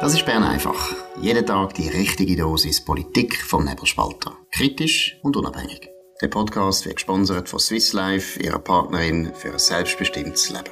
Das 0.00 0.14
ist 0.14 0.24
Bern 0.24 0.42
einfach. 0.42 0.96
Jeden 1.20 1.44
Tag 1.44 1.74
die 1.74 1.86
richtige 1.86 2.34
Dosis 2.34 2.82
Politik 2.82 3.36
vom 3.36 3.66
Nebelspalter. 3.66 4.34
Kritisch 4.50 5.18
und 5.22 5.36
unabhängig. 5.36 5.90
Der 6.22 6.28
Podcast 6.28 6.86
wird 6.86 6.96
gesponsert 6.96 7.50
von 7.50 7.58
Swiss 7.58 7.92
Life, 7.92 8.40
ihrer 8.40 8.60
Partnerin 8.60 9.34
für 9.34 9.52
ein 9.52 9.58
selbstbestimmtes 9.58 10.48
Leben. 10.48 10.70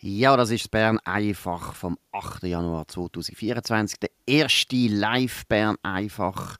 Ja, 0.00 0.38
das 0.38 0.50
ist 0.50 0.70
Bern 0.70 0.98
einfach 1.04 1.74
vom 1.74 1.98
8. 2.12 2.44
Januar 2.44 2.88
2024. 2.88 4.00
Der 4.00 4.10
erste 4.26 4.76
Live 4.76 5.46
Bern 5.48 5.76
einfach 5.82 6.56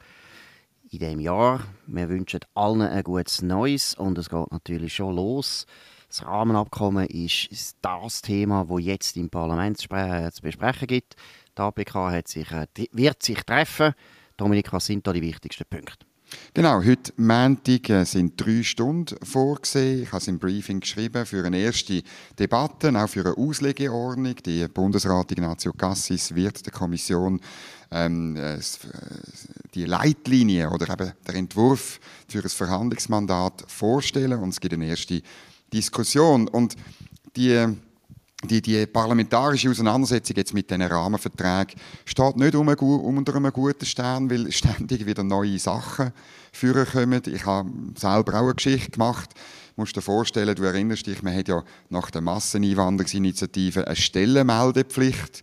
in 0.91 0.99
diesem 0.99 1.21
Jahr. 1.21 1.61
Wir 1.87 2.11
wünschen 2.11 2.41
allen 2.53 2.83
ein 2.83 3.05
gutes 3.05 3.41
Neues 3.41 3.95
und 3.95 4.19
es 4.19 4.29
geht 4.29 4.53
natürlich 4.53 4.97
schon 4.97 5.17
los. 5.17 5.65
Das 6.09 6.25
Rahmenabkommen 6.25 7.07
ist 7.07 7.77
das 7.83 8.23
Thema, 8.23 8.65
das 8.69 8.85
jetzt 8.85 9.17
im 9.17 9.29
Parlament 9.29 9.79
zu 9.79 9.89
besprechen 9.89 10.87
gibt. 10.87 11.17
Die 11.57 11.63
APK 11.63 12.23
sich, 12.27 12.51
äh, 12.53 12.67
wird 12.93 13.23
sich 13.23 13.43
treffen. 13.43 13.93
Dominik, 14.37 14.73
was 14.73 14.87
sind 14.87 15.07
da 15.07 15.13
die 15.13 15.23
wichtigsten 15.23 15.65
Punkte? 15.69 16.07
Genau, 16.55 16.83
heute 16.83 17.13
Montag 17.17 17.89
äh, 17.89 18.05
sind 18.05 18.35
drei 18.37 18.63
Stunden 18.63 19.17
vorgesehen. 19.23 20.03
Ich 20.03 20.09
habe 20.09 20.19
es 20.19 20.29
im 20.29 20.39
Briefing 20.39 20.81
geschrieben 20.81 21.25
für 21.25 21.45
eine 21.45 21.59
erste 21.59 22.03
Debatte, 22.39 22.93
auch 22.97 23.09
für 23.09 23.21
eine 23.21 23.37
Auslegeordnung. 23.37 24.35
Die 24.45 24.67
Bundesrat 24.69 25.33
Ignazio 25.33 25.73
Cassis 25.73 26.35
wird 26.35 26.67
der 26.67 26.73
Kommission 26.73 27.41
ähm, 27.91 28.37
äh, 28.37 28.59
die 29.75 29.85
Leitlinie 29.85 30.69
oder 30.71 30.93
eben 30.93 31.13
der 31.27 31.35
Entwurf 31.35 32.01
für 32.29 32.43
ein 32.43 32.49
Verhandlungsmandat 32.49 33.65
vorstellen 33.69 34.41
und 34.41 34.49
es 34.49 34.61
gibt 34.61 34.75
eine 34.75 34.87
erste 34.87 35.23
Diskussion. 35.73 36.49
Und 36.49 36.77
die 37.37 37.77
die, 38.45 38.61
die 38.61 38.87
parlamentarische 38.87 39.71
Auseinandersetzung 39.71 40.37
jetzt 40.37 40.55
mit 40.55 40.71
diesen 40.71 40.83
Rahmenverträgen 40.83 41.81
steht 42.05 42.37
nicht 42.37 42.55
um, 42.55 42.69
unter 42.69 43.35
einem 43.35 43.53
guten 43.53 43.87
Stern, 43.87 44.31
weil 44.31 44.53
ständig 44.53 45.07
wieder 45.07 45.25
neue 45.25 45.59
Sachen 45.59 46.13
vorkommen. 46.53 47.23
Ich 47.27 47.47
habe 47.47 47.71
selber 47.97 48.35
auch 48.35 48.45
eine 48.45 48.55
Geschichte 48.55 48.93
gemacht. 48.93 49.31
Du 49.75 49.83
musst 49.83 49.97
dir 49.97 50.03
vorstellen, 50.03 50.55
du 50.55 50.63
erinnerst 50.63 51.07
dich, 51.07 51.23
man 51.23 51.37
hat 51.37 51.49
ja 51.49 51.63
nach 51.89 52.11
der 52.11 52.21
Masseneinwanderungsinitiative 52.21 53.87
eine 53.87 53.97
Stellenmeldepflicht 53.97 55.43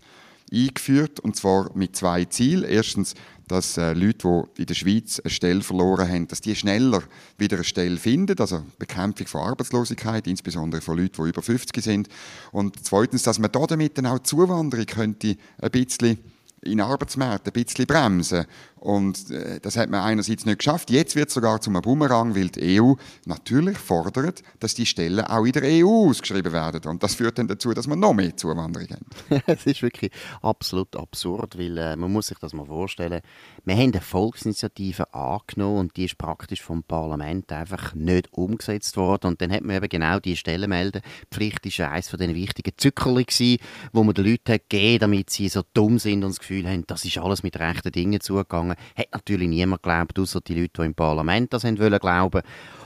eingeführt, 0.51 1.19
und 1.19 1.35
zwar 1.35 1.71
mit 1.75 1.95
zwei 1.95 2.25
Zielen. 2.25 2.63
Erstens, 2.63 3.15
dass 3.47 3.77
äh, 3.77 3.93
Leute, 3.93 4.47
die 4.57 4.61
in 4.61 4.67
der 4.67 4.73
Schweiz 4.73 5.19
eine 5.19 5.29
Stelle 5.29 5.61
verloren 5.61 6.09
haben, 6.09 6.27
dass 6.27 6.41
die 6.41 6.55
schneller 6.55 7.03
wieder 7.37 7.57
eine 7.57 7.63
Stelle 7.63 7.97
finden, 7.97 8.39
also 8.39 8.63
Bekämpfung 8.79 9.27
von 9.27 9.41
Arbeitslosigkeit, 9.41 10.27
insbesondere 10.27 10.81
von 10.81 10.97
Leuten, 10.97 11.23
die 11.23 11.29
über 11.29 11.41
50 11.41 11.83
sind. 11.83 12.07
Und 12.51 12.85
zweitens, 12.85 13.23
dass 13.23 13.39
man 13.39 13.51
damit 13.51 13.97
dann 13.97 14.05
auch 14.05 14.19
die 14.19 14.23
Zuwanderung 14.23 14.85
könnte 14.85 15.35
ein 15.61 15.71
bisschen 15.71 16.19
in 16.61 16.81
Arbeitsmärkten 16.81 17.51
ein 17.53 17.63
bisschen 17.63 17.85
bremsen. 17.85 18.45
Und 18.83 19.31
äh, 19.31 19.61
das 19.61 19.77
hat 19.77 19.89
man 19.89 20.01
einerseits 20.01 20.45
nicht 20.45 20.57
geschafft. 20.57 20.89
Jetzt 20.89 21.15
wird 21.15 21.29
es 21.29 21.35
sogar 21.35 21.61
zum 21.61 21.73
Bumerang, 21.81 22.35
weil 22.35 22.49
die 22.49 22.81
EU 22.81 22.95
natürlich 23.25 23.77
fordert, 23.77 24.43
dass 24.59 24.73
die 24.73 24.85
Stellen 24.85 25.21
auch 25.21 25.45
in 25.45 25.53
der 25.53 25.63
EU 25.63 26.09
ausgeschrieben 26.09 26.51
werden. 26.51 26.81
Und 26.89 27.01
das 27.01 27.15
führt 27.15 27.37
dann 27.37 27.47
dazu, 27.47 27.73
dass 27.73 27.87
man 27.87 28.01
noch 28.01 28.13
mehr 28.13 28.35
Zuwanderung 28.35 28.89
haben. 28.89 29.41
Es 29.47 29.65
ist 29.65 29.81
wirklich 29.83 30.11
absolut 30.41 30.97
absurd, 30.97 31.57
weil 31.57 31.77
äh, 31.77 31.95
man 31.95 32.11
muss 32.11 32.27
sich 32.27 32.37
das 32.39 32.51
mal 32.51 32.65
vorstellen. 32.65 33.21
Wir 33.63 33.75
haben 33.75 33.93
eine 33.93 34.01
Volksinitiative 34.01 35.13
angenommen 35.13 35.79
und 35.79 35.95
die 35.95 36.03
ist 36.03 36.17
praktisch 36.17 36.61
vom 36.61 36.83
Parlament 36.83 37.53
einfach 37.53 37.93
nicht 37.93 38.33
umgesetzt 38.33 38.97
worden. 38.97 39.27
Und 39.27 39.41
dann 39.41 39.53
hat 39.53 39.63
man 39.63 39.77
eben 39.77 39.87
genau 39.87 40.19
die 40.19 40.35
Stellenmeldepflicht, 40.35 41.65
ist 41.65 41.79
eines 41.79 42.09
von 42.09 42.19
den 42.19 42.35
wichtigen 42.35 42.73
Zückerli 42.75 43.23
gewesen, 43.23 43.59
wo 43.93 44.03
man 44.03 44.13
den 44.13 44.25
Leuten 44.25 44.59
gegeben 44.69 44.99
damit 44.99 45.29
sie 45.29 45.47
so 45.47 45.63
dumm 45.73 45.99
sind 45.99 46.25
und 46.25 46.31
das 46.31 46.39
Gefühl 46.39 46.67
haben, 46.67 46.85
das 46.87 47.05
ist 47.05 47.17
alles 47.17 47.43
mit 47.43 47.57
rechten 47.57 47.93
Dingen 47.93 48.19
zugegangen 48.19 48.72
gegangen. 48.75 48.95
Hat 48.97 49.07
natürlich 49.13 49.47
niemand 49.47 49.83
geglaubt, 49.83 50.19
außer 50.19 50.41
die 50.41 50.59
Leute, 50.59 50.81
die 50.81 50.85
im 50.85 50.95
Parlament 50.95 51.53
das 51.53 51.63
haben 51.63 51.79
wollen 51.79 51.99
glauben. 51.99 52.41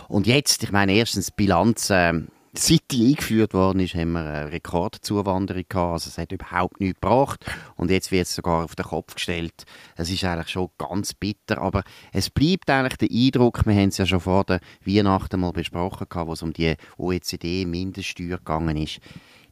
Und 0.07 0.27
jetzt, 0.27 0.63
ich 0.63 0.71
meine, 0.71 0.93
erstens 0.93 1.31
Bilanz, 1.31 1.89
äh, 1.89 2.13
seit 2.53 2.91
die 2.91 3.09
eingeführt 3.09 3.53
worden 3.53 3.79
ist, 3.81 3.93
haben 3.93 4.13
wir 4.13 4.21
eine 4.21 4.51
Rekordzuwanderung 4.51 5.63
gehabt. 5.67 5.93
Also 5.93 6.09
es 6.09 6.17
hat 6.17 6.31
überhaupt 6.31 6.79
nichts 6.79 6.99
gebracht. 6.99 7.45
Und 7.75 7.91
jetzt 7.91 8.11
wird 8.11 8.25
es 8.25 8.35
sogar 8.35 8.63
auf 8.63 8.75
den 8.75 8.85
Kopf 8.85 9.15
gestellt. 9.15 9.65
Es 9.95 10.09
ist 10.09 10.23
eigentlich 10.23 10.49
schon 10.49 10.69
ganz 10.77 11.13
bitter. 11.13 11.59
Aber 11.59 11.83
es 12.13 12.29
bleibt 12.29 12.69
eigentlich 12.69 12.97
der 12.97 13.09
Eindruck, 13.11 13.65
wir 13.65 13.75
haben 13.75 13.89
es 13.89 13.97
ja 13.97 14.05
schon 14.05 14.21
vor 14.21 14.43
der 14.45 14.59
Weihnachten 14.85 15.39
mal 15.39 15.51
besprochen, 15.51 16.07
wo 16.09 16.33
es 16.33 16.41
um 16.41 16.53
die 16.53 16.75
OECD-Mindeststeuer 16.97 18.37
gegangen 18.37 18.77
ist 18.77 18.99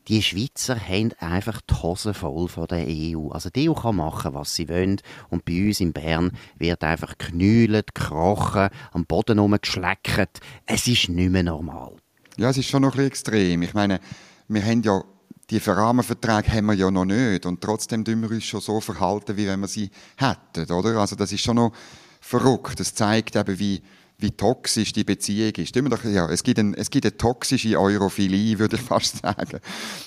die 0.07 0.21
Schweizer 0.21 0.79
haben 0.79 1.11
einfach 1.19 1.61
die 1.61 1.73
Hose 1.73 2.13
voll 2.13 2.47
von 2.47 2.67
der 2.67 2.85
EU. 2.87 3.29
Also 3.29 3.49
die 3.49 3.69
EU 3.69 3.73
kann 3.73 3.95
machen, 3.95 4.33
was 4.33 4.53
sie 4.53 4.69
wollen. 4.69 5.01
Und 5.29 5.45
bei 5.45 5.67
uns 5.67 5.79
in 5.79 5.93
Bern 5.93 6.31
wird 6.57 6.83
einfach 6.83 7.17
geknüllt, 7.17 7.95
gekrochen, 7.95 8.69
am 8.91 9.05
Boden 9.05 9.37
herumgeschleckt. 9.37 10.39
Es 10.65 10.87
ist 10.87 11.09
nicht 11.09 11.31
mehr 11.31 11.43
normal. 11.43 11.95
Ja, 12.37 12.49
es 12.49 12.57
ist 12.57 12.69
schon 12.69 12.83
noch 12.83 12.95
ein 12.95 13.05
extrem. 13.07 13.63
Ich 13.63 13.73
meine, 13.73 13.99
wir 14.47 14.63
haben 14.63 14.83
ja 14.83 15.03
die 15.49 15.57
Rahmenverträge 15.57 16.51
haben 16.53 16.65
wir 16.65 16.73
ja 16.73 16.89
noch 16.89 17.05
nicht 17.05 17.45
und 17.45 17.61
trotzdem 17.61 18.03
tun 18.03 18.21
wir 18.21 18.31
uns 18.31 18.45
schon 18.45 18.61
so 18.61 18.81
verhalten, 18.81 19.37
wie 19.37 19.47
wenn 19.47 19.59
wir 19.59 19.67
sie 19.67 19.91
hätten, 20.17 20.71
oder? 20.71 20.99
Also 20.99 21.15
das 21.15 21.31
ist 21.31 21.41
schon 21.41 21.57
noch 21.57 21.71
verrückt. 22.19 22.79
Das 22.79 22.95
zeigt 22.95 23.35
eben, 23.35 23.59
wie 23.59 23.81
wie 24.17 24.31
toxisch 24.31 24.93
die 24.93 25.03
Beziehung 25.03 25.53
ist. 25.55 25.75
Doch, 25.75 26.03
ja, 26.05 26.29
es, 26.29 26.43
gibt 26.43 26.59
ein, 26.59 26.73
es 26.73 26.89
gibt 26.89 27.05
eine 27.05 27.17
toxische 27.17 27.77
Europhilie, 27.79 28.57
würde 28.57 28.77
ich 28.77 28.81
fast 28.87 29.17
sagen. 29.21 29.59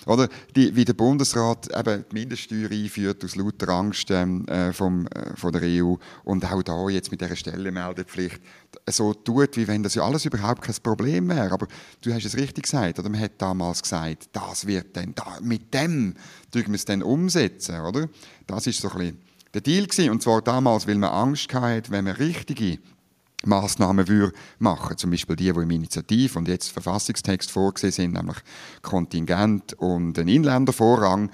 Oder 0.07 0.29
die, 0.57 0.75
wie 0.75 0.85
der 0.85 0.95
Bundesrat 0.95 1.69
eben 1.77 2.05
die 2.11 2.15
Mindeststeuer 2.15 2.71
einführt 2.71 3.25
aus 3.25 3.37
lauter 3.37 3.69
Angst 3.69 4.11
ähm, 4.11 4.47
äh, 4.49 4.73
vom, 4.73 5.07
äh, 5.09 5.37
von 5.37 5.53
der 5.53 5.63
EU 5.65 5.97
und 6.25 6.45
auch 6.51 6.63
da 6.63 6.89
jetzt 6.89 7.11
mit 7.11 7.21
dieser 7.21 7.37
Stellenmeldepflicht 7.37 8.41
so 8.89 9.13
tut, 9.13 9.57
wie 9.57 9.69
wenn 9.69 9.83
das 9.83 9.95
ja 9.95 10.03
alles 10.03 10.25
überhaupt 10.25 10.63
kein 10.63 10.75
Problem 10.83 11.29
wäre. 11.29 11.53
Aber 11.53 11.67
du 12.01 12.13
hast 12.13 12.25
es 12.25 12.37
richtig 12.37 12.65
gesagt, 12.65 12.99
oder 12.99 13.09
man 13.11 13.21
hat 13.21 13.33
damals 13.39 13.83
gesagt, 13.83 14.31
das 14.33 14.67
wird 14.67 14.97
dann, 14.97 15.15
da, 15.15 15.39
mit 15.43 15.75
dem 15.75 16.15
dürfen 16.55 16.73
wir 16.73 16.77
es 16.77 16.85
dann 16.85 17.03
umsetzen, 17.03 17.81
oder? 17.81 18.09
Das 18.47 18.67
ist 18.67 18.81
so 18.81 18.91
ein 18.91 18.99
bisschen 18.99 19.19
der 19.55 19.61
Deal 19.61 19.87
gewesen. 19.87 20.11
Und 20.11 20.23
zwar 20.23 20.43
damals, 20.43 20.87
weil 20.87 20.97
man 20.97 21.11
Angst 21.11 21.53
hatte, 21.53 21.91
wenn 21.91 22.05
man 22.05 22.15
richtige 22.17 22.79
Massnahmen 23.45 24.09
würde 24.09 24.37
machen, 24.59 24.97
zum 24.97 25.11
Beispiel 25.11 25.37
die, 25.37 25.53
die 25.53 25.61
im 25.61 25.71
Initiativ 25.71 26.37
und 26.37 26.49
jetzt 26.49 26.71
Verfassungstext 26.71 27.51
vorgesehen 27.51 27.93
sind, 27.93 28.15
nämlich 28.15 28.39
Kontingent 28.83 29.75
und 29.75 30.19
ein 30.19 30.29
Inländervorrang, 30.29 31.31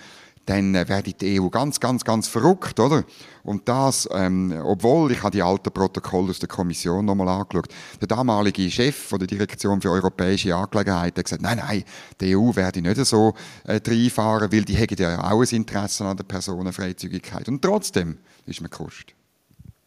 dann 0.47 0.75
äh, 0.75 0.89
werde 0.89 1.13
die 1.13 1.41
EU 1.41 1.49
ganz, 1.49 1.81
ganz, 1.81 2.05
ganz 2.05 2.29
verrückt, 2.29 2.79
oder? 2.79 3.05
Und 3.43 3.69
das, 3.69 4.09
ähm, 4.13 4.53
obwohl, 4.63 5.13
ich 5.13 5.23
habe 5.23 5.31
die 5.31 5.43
alten 5.43 5.73
Protokolle 5.73 6.31
aus 6.31 6.39
der 6.39 6.49
Kommission 6.49 7.05
nochmal 7.05 7.29
angeschaut, 7.29 7.69
der 8.01 8.09
damalige 8.09 8.71
Chef 8.71 8.95
von 8.95 9.19
der 9.19 9.29
Direktion 9.29 9.81
für 9.81 9.91
europäische 9.91 10.55
Angelegenheiten 10.55 11.19
hat 11.19 11.25
gesagt, 11.25 11.43
nein, 11.43 11.59
nein, 11.59 11.85
die 12.21 12.37
EU 12.37 12.55
werde 12.55 12.83
nicht 12.83 13.05
so 13.07 13.35
äh, 13.65 13.81
reinfahren, 13.87 14.53
weil 14.53 14.65
die 14.65 14.75
hätten 14.75 15.01
ja 15.01 15.31
auch 15.31 15.41
ein 15.41 15.57
Interesse 15.57 16.05
an 16.05 16.17
der 16.17 16.25
Personenfreizügigkeit. 16.25 17.49
Und 17.49 17.63
trotzdem 17.63 18.19
ist 18.47 18.61
man 18.61 18.71
gekostet. 18.71 19.15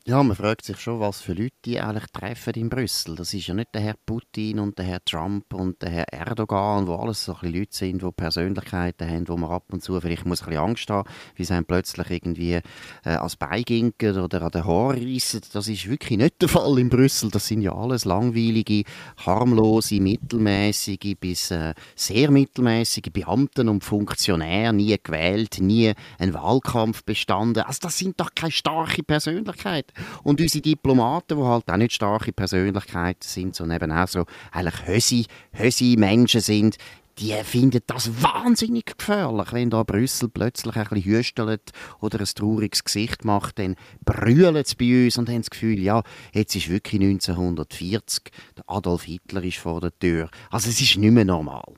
Ja, 0.09 0.23
man 0.23 0.37
fragt 0.37 0.63
sich 0.63 0.79
schon, 0.79 1.01
was 1.01 1.19
für 1.19 1.33
Leute 1.33 1.51
die 1.65 1.81
eigentlich 1.81 2.09
treffen 2.13 2.53
in 2.53 2.69
Brüssel. 2.69 3.17
Das 3.17 3.33
ist 3.33 3.45
ja 3.45 3.53
nicht 3.53 3.75
der 3.75 3.81
Herr 3.81 3.95
Putin 4.05 4.59
und 4.59 4.77
der 4.77 4.85
Herr 4.85 5.03
Trump 5.03 5.53
und 5.53 5.81
der 5.81 5.89
Herr 5.89 6.13
Erdogan, 6.13 6.87
wo 6.87 6.95
alles 6.95 7.25
so 7.25 7.35
ein 7.41 7.51
Leute 7.51 7.75
sind, 7.75 8.01
die 8.01 8.11
Persönlichkeiten 8.13 9.09
haben, 9.09 9.27
wo 9.27 9.35
man 9.35 9.51
ab 9.51 9.65
und 9.69 9.83
zu 9.83 9.99
vielleicht 9.99 10.25
muss 10.25 10.43
ein 10.43 10.45
bisschen 10.45 10.63
Angst 10.63 10.89
haben, 10.89 11.09
wie 11.35 11.43
sie 11.43 11.61
plötzlich 11.61 12.09
irgendwie 12.09 12.53
äh, 12.53 13.09
als 13.09 13.35
Beiginken 13.35 14.17
oder 14.17 14.43
an 14.43 14.51
den 14.51 14.63
Haaren 14.63 14.97
reissen. 14.97 15.41
Das 15.51 15.67
ist 15.67 15.89
wirklich 15.89 16.17
nicht 16.17 16.41
der 16.41 16.47
Fall 16.47 16.79
in 16.79 16.87
Brüssel. 16.87 17.29
Das 17.29 17.45
sind 17.45 17.61
ja 17.61 17.75
alles 17.75 18.05
langweilige, 18.05 18.83
harmlose, 19.25 19.99
mittelmäßige 19.99 21.17
bis 21.19 21.51
äh, 21.51 21.73
sehr 21.97 22.31
mittelmäßige 22.31 23.11
Beamten 23.11 23.67
und 23.67 23.83
Funktionäre, 23.83 24.71
nie 24.71 24.97
gewählt, 25.03 25.57
nie 25.59 25.91
ein 26.17 26.33
Wahlkampf 26.33 27.03
bestanden. 27.03 27.63
Also 27.63 27.79
das 27.81 27.97
sind 27.97 28.17
doch 28.21 28.29
keine 28.33 28.53
starke 28.53 29.03
Persönlichkeiten. 29.03 29.96
Und 30.23 30.41
unsere 30.41 30.61
Diplomaten, 30.61 31.37
die 31.37 31.43
halt 31.43 31.69
auch 31.69 31.77
nicht 31.77 31.93
starke 31.93 32.31
Persönlichkeiten 32.31 33.27
sind, 33.27 33.55
sondern 33.55 33.77
eben 33.77 33.91
auch 33.91 34.07
so 34.07 34.25
eigentlich 34.51 34.87
Hösi, 34.87 35.25
Hösi 35.53 35.95
Menschen 35.97 36.41
sind, 36.41 36.77
die 37.19 37.33
finden 37.43 37.81
das 37.87 38.21
wahnsinnig 38.21 38.97
gefährlich, 38.97 39.51
wenn 39.51 39.69
da 39.69 39.83
Brüssel 39.83 40.29
plötzlich 40.29 40.75
ein 40.75 40.83
bisschen 40.83 41.03
hüstelt 41.03 41.71
oder 41.99 42.19
ein 42.19 42.25
trauriges 42.25 42.83
Gesicht 42.83 43.25
macht, 43.25 43.59
dann 43.59 43.75
brüllen 44.05 44.63
sie 44.63 44.75
bei 44.75 45.05
uns 45.05 45.17
und 45.17 45.29
haben 45.29 45.41
das 45.41 45.49
Gefühl, 45.49 45.79
ja, 45.79 46.03
jetzt 46.33 46.55
ist 46.55 46.69
wirklich 46.69 47.01
1940, 47.01 48.31
Adolf 48.67 49.03
Hitler 49.03 49.43
ist 49.43 49.57
vor 49.57 49.81
der 49.81 49.97
Tür. 49.97 50.29
Also 50.51 50.69
es 50.69 50.79
ist 50.79 50.97
nicht 50.97 51.11
mehr 51.11 51.25
normal. 51.25 51.73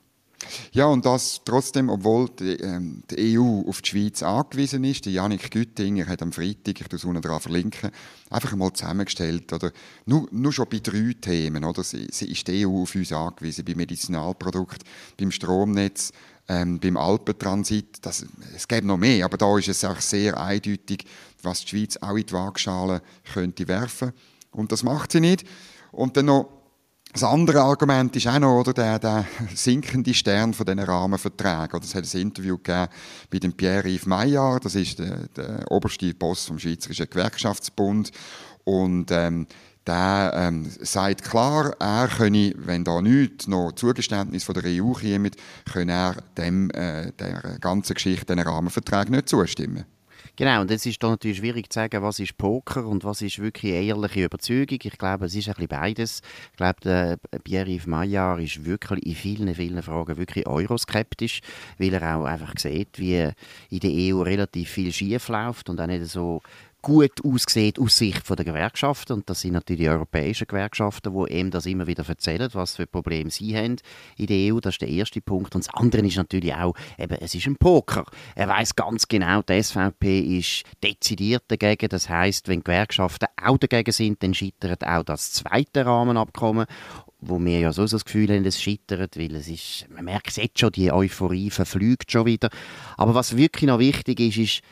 Ja, 0.72 0.86
und 0.86 1.04
das 1.04 1.42
trotzdem, 1.44 1.90
obwohl 1.90 2.28
die, 2.30 2.54
ähm, 2.54 3.02
die, 3.10 3.38
EU 3.38 3.68
auf 3.68 3.82
die 3.82 3.90
Schweiz 3.90 4.22
angewiesen 4.22 4.84
ist. 4.84 5.04
Der 5.04 5.12
Janik 5.12 5.50
Güttinger 5.50 6.06
hat 6.06 6.22
am 6.22 6.32
Freitag, 6.32 6.80
ich 6.80 6.86
es 6.90 7.04
unten 7.04 7.20
dran 7.20 7.40
verlinken, 7.40 7.90
einfach 8.30 8.54
mal 8.56 8.72
zusammengestellt. 8.72 9.52
Oder, 9.52 9.72
nur, 10.06 10.28
nur 10.30 10.52
schon 10.52 10.66
bei 10.70 10.78
drei 10.78 11.14
Themen. 11.20 11.64
Oder? 11.64 11.82
Sie, 11.82 12.08
sie 12.10 12.30
ist 12.30 12.48
die 12.48 12.66
EU 12.66 12.82
auf 12.82 12.94
uns 12.94 13.12
angewiesen, 13.12 13.64
beim 13.64 13.76
Medizinalprodukt, 13.76 14.82
beim 15.18 15.30
Stromnetz, 15.30 16.12
ähm, 16.48 16.80
beim 16.80 16.96
Alpentransit. 16.96 17.98
Das, 18.02 18.24
es 18.54 18.66
gäbe 18.66 18.86
noch 18.86 18.98
mehr, 18.98 19.24
aber 19.24 19.36
da 19.36 19.58
ist 19.58 19.68
es 19.68 19.84
auch 19.84 20.00
sehr 20.00 20.40
eindeutig, 20.40 21.04
was 21.42 21.60
die 21.60 21.68
Schweiz 21.68 21.96
auch 21.98 22.16
in 22.16 22.26
die 22.26 22.32
Waagschale 22.32 23.02
könnte 23.32 23.68
werfen. 23.68 24.12
Und 24.52 24.72
das 24.72 24.82
macht 24.82 25.12
sie 25.12 25.20
nicht. 25.20 25.44
Und 25.92 26.16
dann 26.16 26.26
noch 26.26 26.59
das 27.12 27.24
andere 27.24 27.60
Argument 27.60 28.14
ist 28.14 28.26
auch 28.28 28.38
noch 28.38 28.60
oder, 28.60 28.72
der, 28.72 28.98
der 28.98 29.24
sinkende 29.54 30.14
Stern 30.14 30.54
von 30.54 30.66
diesen 30.66 30.78
Rahmenverträgen. 30.78 31.80
Es 31.82 31.94
hat 31.94 32.04
ein 32.12 32.20
Interview 32.20 32.56
gegeben 32.56 32.88
mit 33.32 33.42
dem 33.42 33.52
Pierre-Yves 33.52 34.06
Maillard, 34.06 34.64
das 34.64 34.74
ist 34.76 34.98
der, 34.98 35.28
der 35.36 35.70
oberste 35.70 36.14
Boss 36.14 36.46
vom 36.46 36.58
Schweizerischen 36.58 37.10
Gewerkschaftsbund. 37.10 38.12
Und 38.64 39.10
ähm, 39.10 39.46
der 39.86 40.32
ähm, 40.36 40.70
sagt 40.80 41.24
klar, 41.24 41.74
er 41.80 42.08
könne, 42.08 42.52
wenn 42.56 42.84
da 42.84 43.00
nichts 43.00 43.48
noch 43.48 43.72
Zugeständnis 43.72 44.44
von 44.44 44.54
der 44.54 44.64
EU 44.66 44.92
käme, 44.92 45.30
könne 45.72 45.92
er 45.92 46.16
dem, 46.36 46.70
äh, 46.70 47.10
der 47.12 47.58
ganzen 47.60 47.94
Geschichte, 47.94 48.26
den 48.26 48.38
Rahmenverträgen 48.38 49.14
nicht 49.14 49.28
zustimmen. 49.28 49.84
Genau, 50.36 50.62
und 50.62 50.70
jetzt 50.70 50.86
ist 50.86 51.02
da 51.02 51.10
natürlich 51.10 51.38
schwierig 51.38 51.72
zu 51.72 51.78
sagen, 51.78 52.02
was 52.02 52.18
ist 52.18 52.36
Poker 52.38 52.86
und 52.86 53.04
was 53.04 53.22
ist 53.22 53.38
wirklich 53.38 53.72
ehrliche 53.72 54.24
Überzeugung. 54.24 54.78
Ich 54.82 54.98
glaube, 54.98 55.26
es 55.26 55.34
ist 55.34 55.48
ein 55.48 55.54
bisschen 55.54 55.68
beides. 55.68 56.22
Ich 56.52 56.56
glaube, 56.56 56.80
der 56.82 57.18
Pierre-Yves 57.44 57.86
Maillard 57.86 58.40
ist 58.40 58.64
wirklich 58.64 59.04
in 59.04 59.14
vielen, 59.14 59.54
vielen 59.54 59.82
Fragen 59.82 60.16
wirklich 60.16 60.46
euroskeptisch, 60.46 61.40
weil 61.78 61.94
er 61.94 62.16
auch 62.16 62.24
einfach 62.24 62.54
sieht, 62.56 62.98
wie 62.98 63.30
in 63.70 63.80
der 63.80 64.14
EU 64.14 64.22
relativ 64.22 64.70
viel 64.70 64.92
schief 64.92 65.28
läuft 65.28 65.68
und 65.68 65.80
auch 65.80 65.86
nicht 65.86 66.06
so 66.06 66.40
gut 66.82 67.24
aussieht 67.24 67.78
aus 67.78 67.98
Sicht 67.98 68.28
der 68.28 68.44
Gewerkschaften. 68.44 69.14
Und 69.14 69.30
das 69.30 69.40
sind 69.40 69.52
natürlich 69.52 69.82
die 69.82 69.88
europäischen 69.88 70.46
Gewerkschaften, 70.46 71.12
die 71.14 71.32
eben 71.32 71.50
das 71.50 71.66
immer 71.66 71.86
wieder 71.86 72.08
erzählen, 72.08 72.48
was 72.52 72.76
für 72.76 72.86
Probleme 72.86 73.30
sie 73.30 73.56
haben 73.56 73.76
in 74.16 74.26
der 74.26 74.54
EU. 74.54 74.60
Das 74.60 74.74
ist 74.74 74.82
der 74.82 74.88
erste 74.88 75.20
Punkt. 75.20 75.54
Und 75.54 75.66
das 75.66 75.74
andere 75.74 76.06
ist 76.06 76.16
natürlich 76.16 76.54
auch, 76.54 76.74
eben, 76.98 77.16
es 77.20 77.34
ist 77.34 77.46
ein 77.46 77.56
Poker. 77.56 78.04
Er 78.34 78.48
weiß 78.48 78.76
ganz 78.76 79.08
genau, 79.08 79.42
die 79.42 79.62
SVP 79.62 80.38
ist 80.38 80.64
dezidiert 80.82 81.44
dagegen. 81.48 81.88
Das 81.88 82.08
heißt, 82.08 82.48
wenn 82.48 82.62
Gewerkschaften 82.62 83.28
auch 83.42 83.58
dagegen 83.58 83.92
sind, 83.92 84.22
dann 84.22 84.34
scheitert 84.34 84.84
auch 84.84 85.02
das 85.02 85.32
zweite 85.32 85.84
Rahmenabkommen 85.86 86.66
wo 87.20 87.38
wir 87.38 87.60
ja 87.60 87.72
so 87.72 87.86
das 87.86 88.04
Gefühl 88.04 88.30
haben, 88.30 88.44
es 88.46 88.62
scheitert, 88.62 89.18
weil 89.18 89.34
es 89.34 89.48
ist, 89.48 89.86
man 89.90 90.06
merkt 90.06 90.34
jetzt 90.36 90.58
schon, 90.58 90.72
die 90.72 90.90
Euphorie 90.90 91.50
verflügt 91.50 92.10
schon 92.10 92.26
wieder. 92.26 92.48
Aber 92.96 93.14
was 93.14 93.36
wirklich 93.36 93.68
noch 93.68 93.78
wichtig 93.78 94.20
ist, 94.20 94.38
ist, 94.38 94.62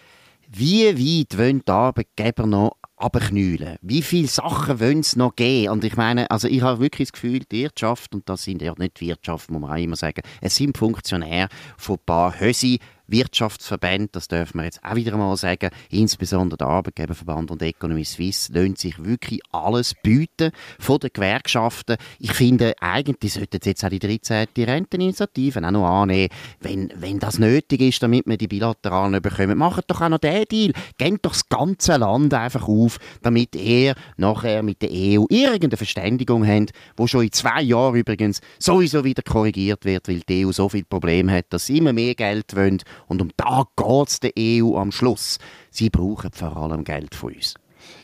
wie 0.51 0.87
weit 0.87 1.39
wollen 1.39 1.63
die 1.67 1.71
Arbeitgeber 1.71 2.47
noch 2.47 2.77
abknüllen? 2.97 3.77
Wie 3.83 4.03
viele 4.03 4.29
Sachen 4.29 4.81
wollen 4.81 5.01
es 5.01 5.15
noch 5.15 5.37
geben? 5.37 5.73
Und 5.73 5.85
ich 5.85 5.97
meine, 5.97 6.31
also 6.31 6.49
ich 6.49 6.63
habe 6.63 6.81
wirklich 6.81 7.09
das 7.09 7.13
Gefühl, 7.13 7.41
die 7.41 7.65
Wirtschaft, 7.65 8.15
und 8.15 8.29
das 8.29 8.45
sind 8.45 8.63
ja 8.63 8.73
nicht 8.79 9.01
Wirtschaft, 9.01 9.51
muss 9.51 9.61
man 9.61 9.71
auch 9.71 9.83
immer 9.83 9.97
sagen, 9.97 10.23
es 10.41 10.57
sind 10.57 10.79
Funktionäre 10.79 11.49
von 11.77 11.97
ein 11.97 12.05
paar 12.07 12.41
Hösi, 12.41 12.81
Wirtschaftsverbände, 13.09 14.11
das 14.13 14.29
dürfen 14.29 14.59
wir 14.59 14.65
jetzt 14.65 14.85
auch 14.85 14.95
wieder 14.95 15.17
mal 15.17 15.37
sagen, 15.37 15.71
insbesondere 15.91 16.59
der 16.59 16.67
Arbeitgeberverband 16.69 17.51
und 17.51 17.63
Economy 17.63 18.05
Suisse, 18.05 18.53
lohnt 18.53 18.79
sich 18.79 19.03
wirklich 19.03 19.41
alles 19.51 19.95
bieten 20.03 20.53
von 20.79 20.99
den 20.99 21.11
Gewerkschaften. 21.13 21.97
Ich 22.19 22.33
finde, 22.33 22.75
eigentlich 22.81 23.33
sollten 23.33 23.61
jetzt 23.65 23.85
auch 23.85 23.89
die 23.89 23.99
13. 23.99 24.47
Renteninitiative 24.57 25.67
auch 25.67 25.71
noch 25.71 25.87
annehmen, 25.87 26.29
wenn, 26.61 26.93
wenn 26.97 27.19
das 27.19 27.39
nötig 27.39 27.81
ist, 27.81 28.03
damit 28.03 28.27
wir 28.27 28.37
die 28.37 28.49
bilateralen 28.49 29.21
bekommen. 29.23 29.59
Macht 29.59 29.91
doch 29.91 30.01
auch 30.01 30.09
noch 30.09 30.19
den 30.19 30.45
Deal. 30.45 30.73
Gebt 30.99 31.25
doch 31.25 31.33
das 31.33 31.49
ganze 31.49 31.97
Land 31.97 32.35
einfach 32.35 32.69
auf, 32.69 32.99
damit 33.23 33.57
ihr 33.57 33.95
nachher 34.17 34.63
mit 34.63 34.83
der 34.83 34.91
EU 34.91 35.25
irgendeine 35.31 35.77
Verständigung 35.77 36.47
habt, 36.47 36.73
wo 36.97 37.07
schon 37.07 37.25
in 37.25 37.33
zwei 37.33 37.63
Jahren 37.63 37.97
übrigens 37.97 38.41
sowieso 38.59 39.05
wieder 39.05 39.23
korrigiert 39.23 39.85
wird, 39.85 40.09
weil 40.09 40.21
die 40.29 40.47
EU 40.47 40.53
so 40.53 40.69
viele 40.69 40.85
Probleme 40.85 41.33
hat, 41.33 41.47
dass 41.51 41.67
sie 41.67 41.79
immer 41.79 41.93
mehr 41.93 42.15
Geld 42.15 42.55
wollen 42.55 42.83
und 43.07 43.23
um 43.23 43.31
da 43.37 43.65
geht 43.77 44.09
es 44.09 44.21
der 44.21 44.33
EU 44.39 44.77
am 44.77 44.93
Schluss. 44.93 45.39
Sie 45.71 45.91
brauchen 45.91 46.33
vor 46.33 46.57
allem 46.57 46.85
Geld 46.85 47.15
von 47.15 47.35
uns. 47.35 47.55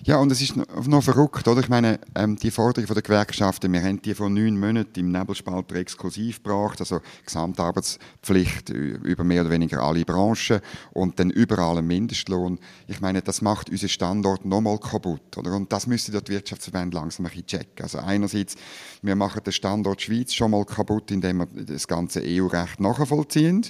Ja, 0.02 0.18
und 0.18 0.30
es 0.30 0.40
ist 0.40 0.54
noch 0.56 1.02
verrückt, 1.02 1.48
oder? 1.48 1.60
Ich 1.60 1.68
meine, 1.68 1.98
ähm, 2.14 2.36
die 2.36 2.50
Forderung 2.50 2.86
der 2.92 3.02
Gewerkschaften, 3.02 3.72
wir 3.72 3.82
haben 3.82 4.02
die 4.02 4.14
vor 4.14 4.28
neun 4.28 4.58
Monaten 4.58 5.00
im 5.00 5.12
Nebelspalter 5.12 5.76
exklusiv 5.76 6.42
gebracht, 6.42 6.80
also 6.80 7.00
Gesamtarbeitspflicht 7.24 8.70
über 8.70 9.24
mehr 9.24 9.42
oder 9.42 9.50
weniger 9.50 9.82
alle 9.82 10.04
Branchen 10.04 10.60
und 10.92 11.18
dann 11.18 11.30
überall 11.30 11.78
ein 11.78 11.86
Mindestlohn. 11.86 12.58
Ich 12.86 13.00
meine, 13.00 13.22
das 13.22 13.40
macht 13.40 13.70
unseren 13.70 13.88
Standort 13.88 14.44
nochmal 14.44 14.78
kaputt, 14.78 15.38
oder? 15.38 15.54
Und 15.54 15.72
das 15.72 15.86
müsste 15.86 16.12
die 16.20 16.32
Wirtschaftsverbände 16.32 16.96
langsam 16.96 17.24
ein 17.26 17.30
bisschen 17.30 17.46
checken. 17.46 17.82
Also 17.82 17.98
einerseits, 17.98 18.56
wir 19.02 19.16
machen 19.16 19.42
den 19.42 19.52
Standort 19.52 20.02
Schweiz 20.02 20.34
schon 20.34 20.50
mal 20.50 20.64
kaputt, 20.64 21.10
indem 21.10 21.38
wir 21.38 21.46
das 21.46 21.88
ganze 21.88 22.22
EU-Recht 22.22 22.80
nachvollziehen. 22.80 23.64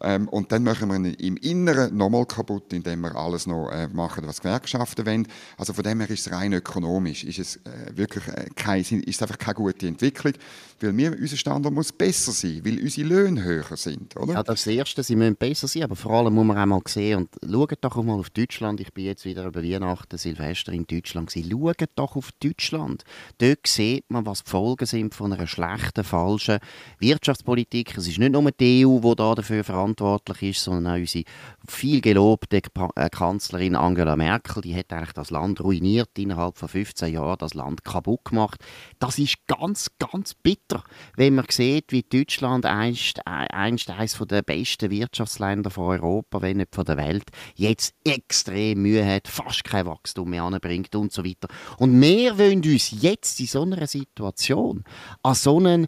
Ähm, 0.00 0.28
und 0.28 0.52
dann 0.52 0.64
machen 0.64 0.88
wir 0.88 0.96
ihn 0.96 1.14
im 1.14 1.36
Inneren 1.36 1.96
nochmal 1.96 2.26
kaputt, 2.26 2.72
indem 2.72 3.00
wir 3.00 3.14
alles 3.16 3.46
noch 3.46 3.70
äh, 3.70 3.88
machen, 3.88 4.26
was 4.26 4.40
Gewerkschaften 4.40 5.06
wollen. 5.06 5.28
Also 5.56 5.72
von 5.72 5.84
dem 5.84 6.00
her 6.00 6.10
ist 6.10 6.26
es 6.26 6.32
rein 6.32 6.52
ökonomisch, 6.52 7.24
ist 7.24 7.38
es 7.38 7.56
äh, 7.56 7.96
wirklich 7.96 8.26
äh, 8.28 8.46
kein, 8.54 8.82
ist 8.82 9.22
einfach 9.22 9.38
keine 9.38 9.54
gute 9.54 9.86
Entwicklung, 9.86 10.34
weil 10.80 10.96
wir, 10.96 11.16
unser 11.18 11.36
Standard 11.36 11.72
muss 11.72 11.92
besser 11.92 12.32
sein, 12.32 12.62
weil 12.64 12.80
unsere 12.80 13.08
Löhne 13.08 13.42
höher 13.42 13.76
sind, 13.76 14.16
oder? 14.16 14.34
Ja, 14.34 14.42
das 14.42 14.66
Erste, 14.66 15.02
sie 15.02 15.16
müssen 15.16 15.36
besser 15.36 15.68
sein, 15.68 15.84
aber 15.84 15.96
vor 15.96 16.12
allem 16.12 16.34
muss 16.34 16.46
man 16.46 16.58
auch 16.58 16.66
mal 16.66 16.80
sehen, 16.86 17.18
und 17.18 17.28
schaut 17.50 17.78
doch 17.80 18.02
mal 18.02 18.18
auf 18.18 18.30
Deutschland, 18.30 18.80
ich 18.80 18.92
bin 18.92 19.06
jetzt 19.06 19.24
wieder 19.24 19.46
über 19.46 19.62
Weihnachten, 19.62 20.18
Silvester 20.18 20.72
in 20.72 20.86
Deutschland 20.86 21.32
gewesen. 21.32 21.50
schaut 21.50 21.88
doch 21.94 22.16
auf 22.16 22.30
Deutschland. 22.42 23.04
Dort 23.38 23.66
sieht 23.66 24.10
man, 24.10 24.26
was 24.26 24.44
die 24.44 24.50
Folgen 24.50 24.86
sind 24.86 25.14
von 25.14 25.32
einer 25.32 25.46
schlechten, 25.46 26.04
falschen 26.04 26.58
Wirtschaftspolitik. 26.98 27.96
Es 27.96 28.08
ist 28.08 28.18
nicht 28.18 28.32
nur 28.32 28.50
die 28.50 28.86
EU, 28.86 28.98
die 29.00 29.16
da 29.16 29.34
dafür 29.34 29.64
verantwortlich 29.64 29.83
verantwortlich 29.84 30.50
ist, 30.50 30.64
sondern 30.64 30.94
auch 30.94 30.98
unsere 30.98 31.24
viel 31.68 32.00
gelobte 32.00 32.60
äh, 32.96 33.10
Kanzlerin 33.10 33.76
Angela 33.76 34.16
Merkel, 34.16 34.62
die 34.62 34.74
hat 34.74 34.92
eigentlich 34.92 35.12
das 35.12 35.30
Land 35.30 35.60
ruiniert, 35.60 36.10
innerhalb 36.18 36.56
von 36.56 36.68
15 36.68 37.12
Jahren 37.12 37.38
das 37.38 37.54
Land 37.54 37.84
kaputt 37.84 38.24
gemacht. 38.24 38.60
Das 38.98 39.18
ist 39.18 39.46
ganz, 39.46 39.90
ganz 39.98 40.34
bitter, 40.34 40.82
wenn 41.16 41.34
man 41.34 41.46
sieht, 41.50 41.92
wie 41.92 42.02
Deutschland 42.02 42.66
einst, 42.66 43.26
einst 43.26 43.90
eines 43.90 44.18
der 44.18 44.42
besten 44.42 44.90
Wirtschaftsländer 44.90 45.70
von 45.70 45.84
Europa, 45.84 46.40
wenn 46.42 46.58
nicht 46.58 46.74
von 46.74 46.84
der 46.84 46.96
Welt, 46.96 47.24
jetzt 47.54 47.94
extrem 48.04 48.82
Mühe 48.82 49.04
hat, 49.04 49.28
fast 49.28 49.64
kein 49.64 49.86
Wachstum 49.86 50.30
mehr 50.30 50.44
anbringt 50.44 50.94
und 50.94 51.12
so 51.12 51.24
weiter. 51.24 51.48
Und 51.78 52.00
wir 52.00 52.38
wollen 52.38 52.62
uns 52.64 52.90
jetzt 53.02 53.40
in 53.40 53.46
so 53.46 53.62
einer 53.62 53.86
Situation 53.86 54.84
an 55.22 55.34
so 55.34 55.58
einen 55.58 55.86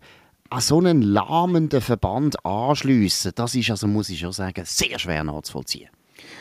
an 0.51 0.61
so 0.61 0.79
einen 0.79 1.03
lahmenden 1.03 1.81
Verband 1.81 2.45
anschliessen, 2.45 3.33
das 3.35 3.55
ist 3.55 3.71
also, 3.71 3.87
muss 3.87 4.09
ich 4.09 4.21
schon 4.21 4.33
sagen, 4.33 4.63
sehr 4.65 4.99
schwer 4.99 5.25
nachzuvollziehen. 5.25 5.91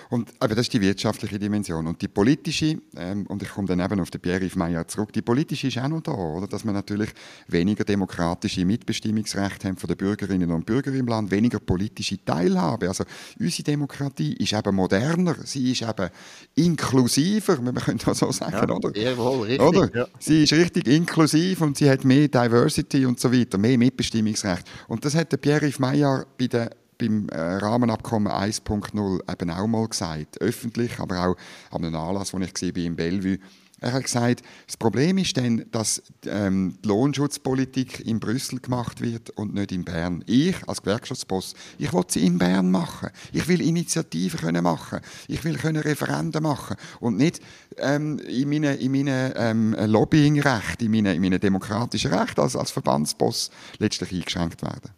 Und, 0.10 0.32
aber 0.40 0.56
das 0.56 0.66
ist 0.66 0.74
die 0.74 0.82
wirtschaftliche 0.82 1.40
Dimension. 1.40 1.88
Und 1.88 2.02
die 2.02 2.08
politische, 2.08 2.78
ähm, 2.96 3.26
und 3.28 3.42
ich 3.42 3.50
komme 3.50 3.68
dann 3.68 3.80
eben 3.80 4.00
auf 4.00 4.12
den 4.12 4.22
Pierre-Yves 4.22 4.56
Meyer 4.56 4.88
zurück, 4.88 5.12
die 5.14 5.22
politische 5.22 5.68
ist 5.68 5.78
auch 5.78 5.88
noch 5.88 6.02
da, 6.02 6.12
oder? 6.12 6.48
dass 6.48 6.64
wir 6.64 6.72
natürlich 6.72 7.10
weniger 7.48 7.84
demokratische 7.84 8.66
Mitbestimmungsrechte 8.66 9.68
haben 9.68 9.78
von 9.78 9.88
den 9.88 9.98
Bürgerinnen 9.98 10.52
und 10.52 10.66
Bürgern 10.66 10.96
im 10.96 11.08
Land, 11.08 11.32
weniger 11.32 11.60
politische 11.60 12.24
Teilhabe. 12.24 12.88
Also 12.88 13.04
unsere 13.40 13.64
Demokratie 13.64 14.34
ist 14.34 14.54
eben 14.54 14.76
moderner, 14.76 15.36
sie 15.44 15.72
ist 15.72 15.82
eben 15.82 16.10
inklusiver, 16.56 17.62
wir 17.62 17.74
können 17.74 18.00
das 18.04 18.20
so 18.20 18.32
sagen, 18.32 18.54
ja, 18.54 18.76
oder? 18.76 18.98
Jawohl, 18.98 19.48
richtig. 19.48 19.68
Oder? 19.68 19.96
Ja. 19.96 20.08
Sie 20.20 20.44
ist 20.44 20.54
richtig 20.54 20.88
inklusiv 20.88 21.62
und 21.62 21.78
sie 21.78 21.90
hat 21.90 22.06
mehr 22.06 22.28
Diversity 22.28 23.06
und 23.06 23.20
so 23.20 23.32
weiter, 23.32 23.58
mehr 23.58 23.78
Mitbestimmungsrecht. 23.78 24.66
Und 24.88 25.04
das 25.04 25.16
hat 25.16 25.32
der 25.32 25.38
Pierre-Yves 25.38 25.80
Meyer 25.80 26.26
bei 26.38 26.48
den 26.48 26.70
beim 26.98 27.30
äh, 27.30 27.40
Rahmenabkommen 27.40 28.32
1.0 28.32 29.32
eben 29.32 29.50
auch 29.50 29.68
mal 29.68 29.88
gesagt, 29.88 30.42
öffentlich, 30.42 31.00
aber 31.00 31.28
auch 31.28 31.36
an 31.72 31.86
einem 31.86 31.96
Anlass, 31.96 32.34
wo 32.34 32.40
ich 32.40 32.54
war 32.62 32.84
in 32.84 32.96
Bellevue. 32.96 33.40
Er 33.82 33.92
hat 33.92 34.04
gesagt, 34.04 34.42
das 34.66 34.78
Problem 34.78 35.18
ist 35.18 35.36
dann, 35.36 35.66
dass 35.72 36.02
ähm, 36.26 36.78
die 36.84 36.88
Lohnschutzpolitik 36.88 38.00
in 38.06 38.20
Brüssel 38.20 38.60
gemacht 38.60 39.02
wird 39.02 39.32
und 39.32 39.54
nicht 39.54 39.74
in 39.74 39.84
Bern. 39.84 40.24
Ich 40.28 40.56
als 40.68 40.82
Gewerkschaftsboss, 40.82 41.56
ich 41.78 41.92
will 41.92 42.04
sie 42.08 42.26
in 42.26 42.38
Bern 42.38 42.72
machen. 42.72 43.10
Ich 43.34 43.48
will 43.48 43.62
Initiativen 43.62 44.40
können 44.40 44.64
machen. 44.64 45.02
Ich 45.28 45.44
will 45.44 45.58
können 45.58 45.82
Referenden 45.84 46.42
machen 46.44 46.78
und 47.02 47.18
nicht 47.18 47.42
ähm, 47.78 48.18
in 48.20 48.50
meinen 48.50 48.80
in 48.80 48.92
meine, 48.92 49.36
ähm, 49.36 49.76
Lobbyingrecht, 49.78 50.82
in 50.82 50.92
meinen, 50.92 51.16
in 51.16 51.22
meine 51.22 51.40
demokratischen 51.40 52.14
Rechte 52.14 52.42
als, 52.42 52.56
als 52.56 52.72
Verbandsboss 52.72 53.52
letztlich 53.78 54.14
eingeschränkt 54.14 54.62
werden. 54.62 54.92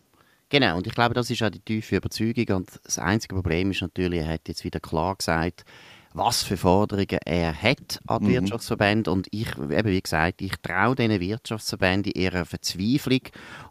Genau, 0.49 0.77
und 0.77 0.87
ich 0.87 0.93
glaube, 0.93 1.13
das 1.13 1.29
ist 1.29 1.43
auch 1.43 1.49
die 1.49 1.59
tiefe 1.59 1.97
Überzeugung. 1.97 2.57
Und 2.57 2.79
das 2.83 2.99
einzige 2.99 3.35
Problem 3.35 3.71
ist 3.71 3.81
natürlich, 3.81 4.21
er 4.21 4.33
hat 4.33 4.47
jetzt 4.47 4.63
wieder 4.63 4.79
klar 4.79 5.15
gesagt, 5.15 5.65
was 6.13 6.41
für 6.41 6.57
Forderungen 6.57 7.19
er 7.25 7.53
hat 7.53 7.99
an 8.07 8.23
die 8.23 8.29
mhm. 8.29 8.33
Wirtschaftsverbände. 8.33 9.11
Und 9.11 9.27
ich, 9.31 9.57
eben 9.57 9.89
wie 9.89 10.01
gesagt, 10.01 10.41
ich 10.41 10.53
traue 10.61 10.95
diesen 10.95 11.19
Wirtschaftsverbänden 11.19 12.13
ihrer 12.15 12.45
Verzweiflung 12.45 13.21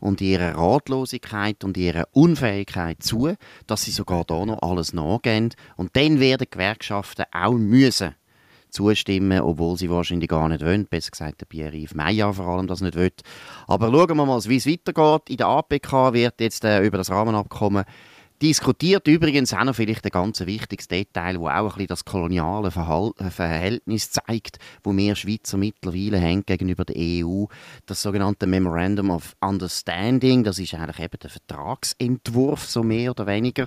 und 0.00 0.20
ihrer 0.20 0.54
Ratlosigkeit 0.54 1.64
und 1.64 1.76
ihrer 1.76 2.08
Unfähigkeit 2.12 3.02
zu, 3.02 3.34
dass 3.66 3.84
sie 3.84 3.90
sogar 3.90 4.24
da 4.24 4.44
noch 4.44 4.62
alles 4.62 4.92
nachgehen. 4.92 5.54
Und 5.76 5.96
dann 5.96 6.20
werden 6.20 6.46
Gewerkschaften 6.50 7.24
auch 7.32 7.54
müssen 7.54 8.14
zustimmen, 8.76 9.40
obwohl 9.40 9.76
sie 9.76 9.90
wahrscheinlich 9.90 10.28
gar 10.28 10.48
nicht 10.48 10.64
wollen. 10.64 10.86
Besser 10.86 11.10
gesagt, 11.10 11.40
der 11.40 11.46
Pierre-Yves 11.46 11.94
Meyer 11.94 12.32
vor 12.32 12.46
allem 12.46 12.66
das 12.66 12.80
nicht 12.80 12.94
will. 12.94 13.12
Aber 13.66 13.90
schauen 13.90 14.16
wir 14.16 14.26
mal, 14.26 14.44
wie 14.44 14.56
es 14.56 14.66
weitergeht. 14.66 15.30
In 15.30 15.36
der 15.38 15.48
APK 15.48 16.12
wird 16.12 16.40
jetzt 16.40 16.64
äh, 16.64 16.84
über 16.84 16.98
das 16.98 17.10
Rahmenabkommen 17.10 17.84
diskutiert 18.42 19.08
übrigens 19.08 19.54
auch 19.54 19.64
noch 19.64 19.74
vielleicht 19.74 20.04
ein 20.04 20.10
ganz 20.10 20.40
wichtiges 20.40 20.88
Detail, 20.88 21.40
wo 21.40 21.48
auch 21.48 21.52
ein 21.52 21.66
bisschen 21.68 21.86
das 21.86 22.04
koloniale 22.04 22.70
Verhal 22.70 23.12
äh, 23.18 23.30
Verhältnis 23.30 24.10
zeigt, 24.10 24.58
wo 24.82 24.94
wir 24.94 25.14
Schweizer 25.14 25.56
mittlerweile 25.56 26.20
haben 26.20 26.44
gegenüber 26.44 26.84
der 26.84 26.96
EU. 26.98 27.46
Das 27.86 28.02
sogenannte 28.02 28.46
Memorandum 28.46 29.10
of 29.10 29.34
Understanding, 29.40 30.44
das 30.44 30.58
ist 30.58 30.74
eigentlich 30.74 31.00
eben 31.00 31.18
der 31.22 31.30
Vertragsentwurf, 31.30 32.64
so 32.64 32.82
mehr 32.82 33.12
oder 33.12 33.26
weniger. 33.26 33.66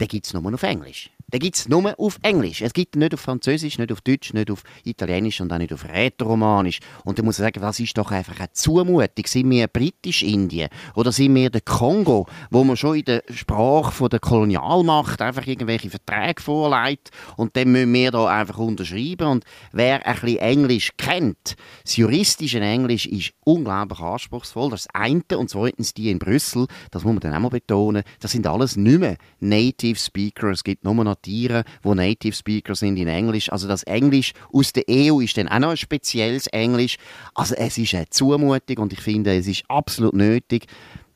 Den 0.00 0.08
gibt 0.08 0.26
es 0.26 0.34
nur 0.34 0.52
auf 0.52 0.62
Englisch. 0.62 1.10
Den 1.30 1.40
gibt 1.40 1.56
es 1.56 1.68
nur 1.68 1.94
auf 1.98 2.18
Englisch. 2.22 2.62
Es 2.62 2.72
gibt 2.72 2.96
nicht 2.96 3.12
auf 3.12 3.20
Französisch, 3.20 3.76
nicht 3.76 3.92
auf 3.92 4.00
Deutsch, 4.00 4.32
nicht 4.32 4.50
auf 4.50 4.62
Italienisch 4.84 5.42
und 5.42 5.52
auch 5.52 5.58
nicht 5.58 5.74
auf 5.74 5.86
Rätoromanisch. 5.86 6.80
Und 7.04 7.18
da 7.18 7.22
muss 7.22 7.38
ich 7.38 7.44
sagen, 7.44 7.60
das 7.60 7.78
ist 7.80 7.98
doch 7.98 8.10
einfach 8.10 8.38
eine 8.38 8.50
Zumutung. 8.52 9.26
Sind 9.26 9.50
wir 9.50 9.66
Britisch-Indien 9.66 10.70
oder 10.94 11.12
sind 11.12 11.34
wir 11.34 11.50
der 11.50 11.60
Kongo, 11.60 12.26
wo 12.50 12.64
man 12.64 12.78
schon 12.78 12.96
in 12.96 13.04
der 13.04 13.22
Sprache 13.28 14.08
der 14.08 14.20
Kolonialmacht 14.20 15.20
einfach 15.20 15.46
irgendwelche 15.46 15.90
Verträge 15.90 16.40
vorlegt 16.40 17.10
und 17.36 17.54
dann 17.56 17.72
müssen 17.72 17.92
wir 17.92 18.10
da 18.10 18.26
einfach 18.26 18.56
unterschreiben. 18.56 19.28
Und 19.28 19.44
wer 19.72 20.06
ein 20.06 20.14
bisschen 20.14 20.38
Englisch 20.38 20.92
kennt, 20.96 21.56
das 21.84 21.98
juristische 21.98 22.60
Englisch 22.60 23.04
ist 23.04 23.34
unglaublich 23.44 24.00
anspruchsvoll. 24.00 24.70
Das 24.70 24.86
eine 24.94 25.22
und 25.36 25.50
zweitens 25.50 25.92
die 25.92 26.10
in 26.10 26.18
Brüssel, 26.18 26.66
das 26.90 27.04
muss 27.04 27.12
man 27.12 27.20
dann 27.20 27.34
auch 27.34 27.40
mal 27.40 27.48
betonen, 27.50 28.02
das 28.20 28.32
sind 28.32 28.46
alles 28.46 28.76
nicht 28.76 28.98
mehr 28.98 29.18
Native 29.40 29.98
Speaker. 29.98 30.48
Es 30.48 30.64
gibt 30.64 30.84
nur 30.84 30.94
noch 30.94 31.17
Tiere, 31.20 31.64
die 31.84 31.94
Native 31.94 32.34
Speaker 32.34 32.74
sind 32.74 32.96
in 32.96 33.08
Englisch. 33.08 33.50
Also 33.50 33.68
das 33.68 33.82
Englisch 33.84 34.32
aus 34.52 34.72
der 34.72 34.84
EU 34.88 35.20
ist 35.20 35.36
dann 35.36 35.48
auch 35.48 35.58
noch 35.58 35.70
ein 35.70 35.76
spezielles 35.76 36.46
Englisch. 36.48 36.96
Also 37.34 37.54
es 37.54 37.78
ist 37.78 37.94
eine 37.94 38.08
Zumutung 38.10 38.78
und 38.78 38.92
ich 38.92 39.00
finde, 39.00 39.36
es 39.36 39.46
ist 39.46 39.64
absolut 39.68 40.14
nötig, 40.14 40.66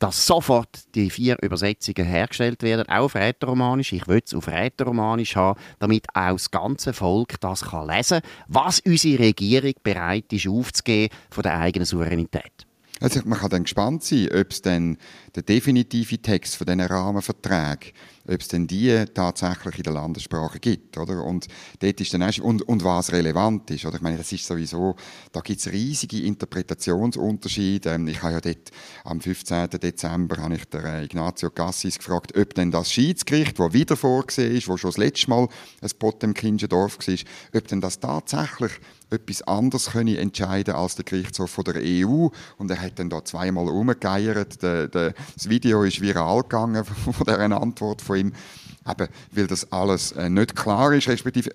dass 0.03 0.27
sofort 0.27 0.69
die 0.97 1.11
vier 1.11 1.37
Übersetzungen 1.43 2.05
hergestellt 2.05 2.65
werden, 2.65 2.89
auch 2.89 3.05
auf 3.05 3.15
Rätoromanisch. 3.15 3.93
Ich 3.93 4.09
will 4.09 4.21
es 4.25 4.35
auf 4.35 4.49
Rätoromanisch 4.49 5.37
haben, 5.37 5.61
damit 5.79 6.07
auch 6.13 6.33
das 6.33 6.51
ganze 6.51 6.93
Volk 6.93 7.41
das 7.41 7.63
kann 7.63 7.87
lesen 7.87 8.21
kann, 8.21 8.31
was 8.49 8.81
unsere 8.81 9.23
Regierung 9.23 9.75
bereit 9.85 10.33
ist 10.33 10.49
aufzugeben 10.49 11.15
von 11.31 11.43
der 11.43 11.57
eigenen 11.57 11.87
Souveränität. 11.87 12.67
Also 13.01 13.21
man 13.25 13.39
kann 13.39 13.51
dann 13.51 13.63
gespannt 13.63 14.03
sein, 14.03 14.29
ob 14.33 14.51
es 14.51 14.63
dann 14.63 14.97
der 15.35 15.43
definitive 15.43 16.19
Text 16.19 16.57
von 16.57 16.67
diesen 16.67 16.81
Rahmenverträgen 16.81 17.93
ob 18.27 18.41
es 18.41 18.49
denn 18.49 18.67
die 18.67 19.05
tatsächlich 19.13 19.79
in 19.79 19.83
der 19.83 19.93
Landessprache 19.95 20.61
gibt, 20.61 20.97
oder? 20.99 21.25
Und 21.25 21.49
dort 21.81 22.01
ist 22.01 22.15
dann 22.15 22.23
auch, 22.23 22.39
und, 22.39 22.63
und 22.63 22.85
was 22.85 23.13
relevant 23.13 23.71
ist, 23.71 23.85
oder? 23.85 23.97
Ich 23.97 24.03
meine, 24.03 24.19
das 24.19 24.33
ist 24.33 24.47
sowieso, 24.47 24.97
da 25.33 25.41
gibt 25.41 25.61
es 25.61 25.71
riesige 25.73 26.23
Interpretationsunterschiede. 26.23 27.91
Ähm, 27.91 28.09
ich 28.09 28.23
habe 28.23 28.35
ja 28.35 28.41
dort 28.41 28.71
am 29.05 29.21
15. 29.21 29.71
Dezember 29.71 30.37
habe 30.43 30.55
ich 30.55 30.65
der 30.67 30.85
äh, 30.85 31.05
Ignazio 31.05 31.51
Cassis 31.51 31.99
gefragt, 31.99 32.37
ob 32.37 32.55
denn 32.55 32.71
das 32.71 32.93
Schiedsgericht, 32.93 33.59
das 33.59 33.73
wieder 33.73 33.97
vorgesehen 33.97 34.57
ist, 34.57 34.69
wo 34.69 34.77
schon 34.77 34.91
das 34.91 34.99
letzte 34.99 35.31
Mal 35.31 35.49
ein 35.81 35.91
Potemkinsche 35.99 36.69
Dorf 36.69 36.99
war, 36.99 37.17
ob 37.55 37.69
denn 37.69 37.81
das 37.81 37.99
tatsächlich 37.99 38.73
etwas 39.13 39.43
anderes 39.43 39.91
können 39.91 40.17
entscheiden 40.17 40.75
als 40.75 40.97
der 40.97 41.05
Gerichtshof 41.05 41.59
der 41.65 41.77
EU. 41.77 42.29
Und 42.59 42.71
er 42.71 42.81
hat 42.81 42.99
dann 42.99 43.11
da 43.11 43.25
zweimal 43.25 43.69
umgegeiert. 43.69 44.63
das 44.63 45.49
Video 45.49 45.85
ist 45.85 46.01
viral 46.01 46.43
gegangen 46.43 46.85
von 46.85 47.15
dieser 47.27 47.61
Antwort 47.61 48.03
von 48.03 48.17
ihm, 48.17 48.33
eben, 48.89 49.09
weil 49.31 49.47
das 49.47 49.71
alles 49.73 50.13
äh, 50.13 50.29
nicht 50.29 50.57
klar 50.57 50.93
ist, 50.93 51.09
respektive 51.09 51.51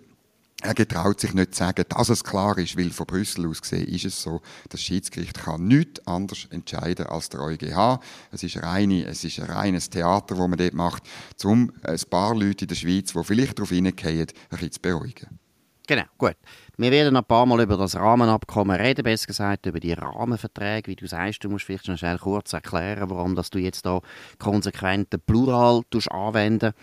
er 0.63 0.73
getraut 0.73 1.19
sich 1.19 1.33
nicht 1.33 1.53
zu 1.53 1.59
sagen, 1.59 1.85
dass 1.87 2.09
es 2.09 2.23
klar 2.23 2.57
ist, 2.57 2.77
weil 2.77 2.89
von 2.89 3.05
Brüssel 3.05 3.47
aus 3.47 3.61
gesehen 3.61 3.87
ist 3.87 4.05
es 4.05 4.21
so, 4.23 4.41
das 4.69 4.81
Schiedsgericht 4.81 5.37
kann 5.37 5.67
nichts 5.67 6.05
anders 6.07 6.47
entscheiden 6.49 7.05
als 7.05 7.29
der 7.29 7.41
EuGH. 7.41 7.99
Es 8.31 8.41
ist, 8.41 8.63
reine, 8.63 9.05
es 9.05 9.23
ist 9.23 9.39
ein 9.39 9.51
reines 9.51 9.89
Theater, 9.91 10.35
das 10.35 10.47
man 10.47 10.57
dort 10.57 10.73
macht, 10.73 11.03
um 11.43 11.71
ein 11.83 11.99
paar 12.09 12.33
Leute 12.33 12.65
in 12.65 12.69
der 12.69 12.75
Schweiz, 12.75 13.13
die 13.13 13.23
vielleicht 13.23 13.59
darauf 13.59 13.69
hineingehen, 13.69 14.21
ein 14.21 14.27
bisschen 14.49 14.71
zu 14.71 14.81
beruhigen. 14.81 15.39
Genau, 15.85 16.05
gut. 16.17 16.35
Wir 16.79 16.91
werden 16.91 17.17
ein 17.17 17.25
paar 17.25 17.47
Mal 17.47 17.61
über 17.61 17.75
das 17.75 17.95
Rahmenabkommen 17.95 18.79
reden, 18.79 19.01
besser 19.01 19.25
gesagt 19.25 19.65
über 19.65 19.79
die 19.79 19.93
Rahmenverträge. 19.93 20.91
Wie 20.91 20.95
du 20.95 21.07
sagst, 21.07 21.43
du 21.43 21.49
musst 21.49 21.65
vielleicht 21.65 21.87
noch 21.87 21.97
schnell 21.97 22.19
kurz 22.19 22.53
erklären, 22.53 23.09
warum 23.09 23.33
dass 23.33 23.49
du 23.49 23.57
jetzt 23.57 23.87
da 23.87 23.99
konsequent 24.37 25.11
den 25.11 25.19
Plural 25.21 25.81
anwenden 26.11 26.73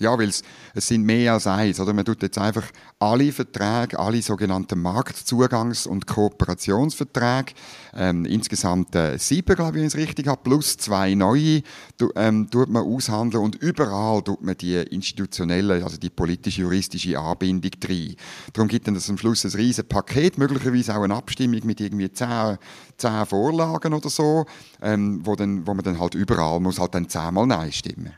ja, 0.00 0.18
weil 0.18 0.30
es, 0.30 0.42
sind 0.74 1.04
mehr 1.04 1.34
als 1.34 1.46
eins. 1.46 1.78
Oder? 1.78 1.92
Man 1.92 2.04
tut 2.04 2.22
jetzt 2.22 2.38
einfach 2.38 2.64
alle 2.98 3.30
Verträge, 3.32 3.98
alle 3.98 4.22
sogenannten 4.22 4.84
Marktzugangs- 4.84 5.86
und 5.86 6.06
Kooperationsverträge, 6.06 7.52
ähm, 7.94 8.24
insgesamt 8.24 8.94
äh, 8.94 9.18
sieben, 9.18 9.54
glaube 9.54 9.70
ich, 9.70 9.74
wenn 9.76 9.86
ich 9.86 9.94
es 9.94 9.96
richtig 9.96 10.26
habe, 10.26 10.40
plus 10.42 10.78
zwei 10.78 11.14
neue, 11.14 11.62
tu, 11.98 12.10
ähm, 12.16 12.48
tut 12.50 12.70
man 12.70 12.82
aushandeln 12.82 13.44
und 13.44 13.56
überall 13.56 14.22
tut 14.22 14.42
man 14.42 14.56
die 14.56 14.76
institutionelle, 14.76 15.84
also 15.84 15.98
die 15.98 16.10
politisch-juristische 16.10 17.18
Anbindung 17.18 17.72
drin. 17.78 18.16
Darum 18.54 18.68
gibt 18.68 18.88
es 18.88 19.10
am 19.10 19.18
Schluss 19.18 19.44
ein 19.44 19.52
riesiges 19.52 19.88
Paket, 19.88 20.38
möglicherweise 20.38 20.96
auch 20.96 21.02
eine 21.02 21.14
Abstimmung 21.14 21.60
mit 21.64 21.80
irgendwie 21.80 22.10
zehn, 22.10 22.56
zehn 22.96 23.26
Vorlagen 23.26 23.92
oder 23.92 24.08
so, 24.08 24.46
ähm, 24.80 25.20
wo, 25.24 25.36
dann, 25.36 25.66
wo 25.66 25.74
man 25.74 25.84
dann 25.84 26.00
halt 26.00 26.14
überall 26.14 26.58
muss 26.60 26.80
halt 26.80 26.94
dann 26.94 27.08
zehnmal 27.08 27.46
Nein 27.46 27.72
stimmen. 27.72 28.14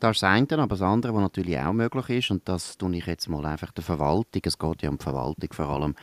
Das 0.00 0.16
ist 0.16 0.20
das 0.22 0.58
aber 0.58 0.68
das 0.68 0.82
andere, 0.82 1.14
was 1.14 1.22
natürlich 1.22 1.58
auch 1.58 1.72
möglich 1.72 2.10
ist, 2.10 2.30
und 2.30 2.48
das 2.48 2.76
tue 2.76 2.96
ich 2.96 3.06
jetzt 3.06 3.28
mal 3.28 3.44
einfach 3.46 3.72
der 3.72 3.84
Verwaltung, 3.84 4.42
es 4.44 4.58
geht 4.58 4.82
ja 4.82 4.90
um 4.90 4.98
die 4.98 5.04
Verwaltung 5.04 5.52
vor 5.52 5.68
allem, 5.68 5.94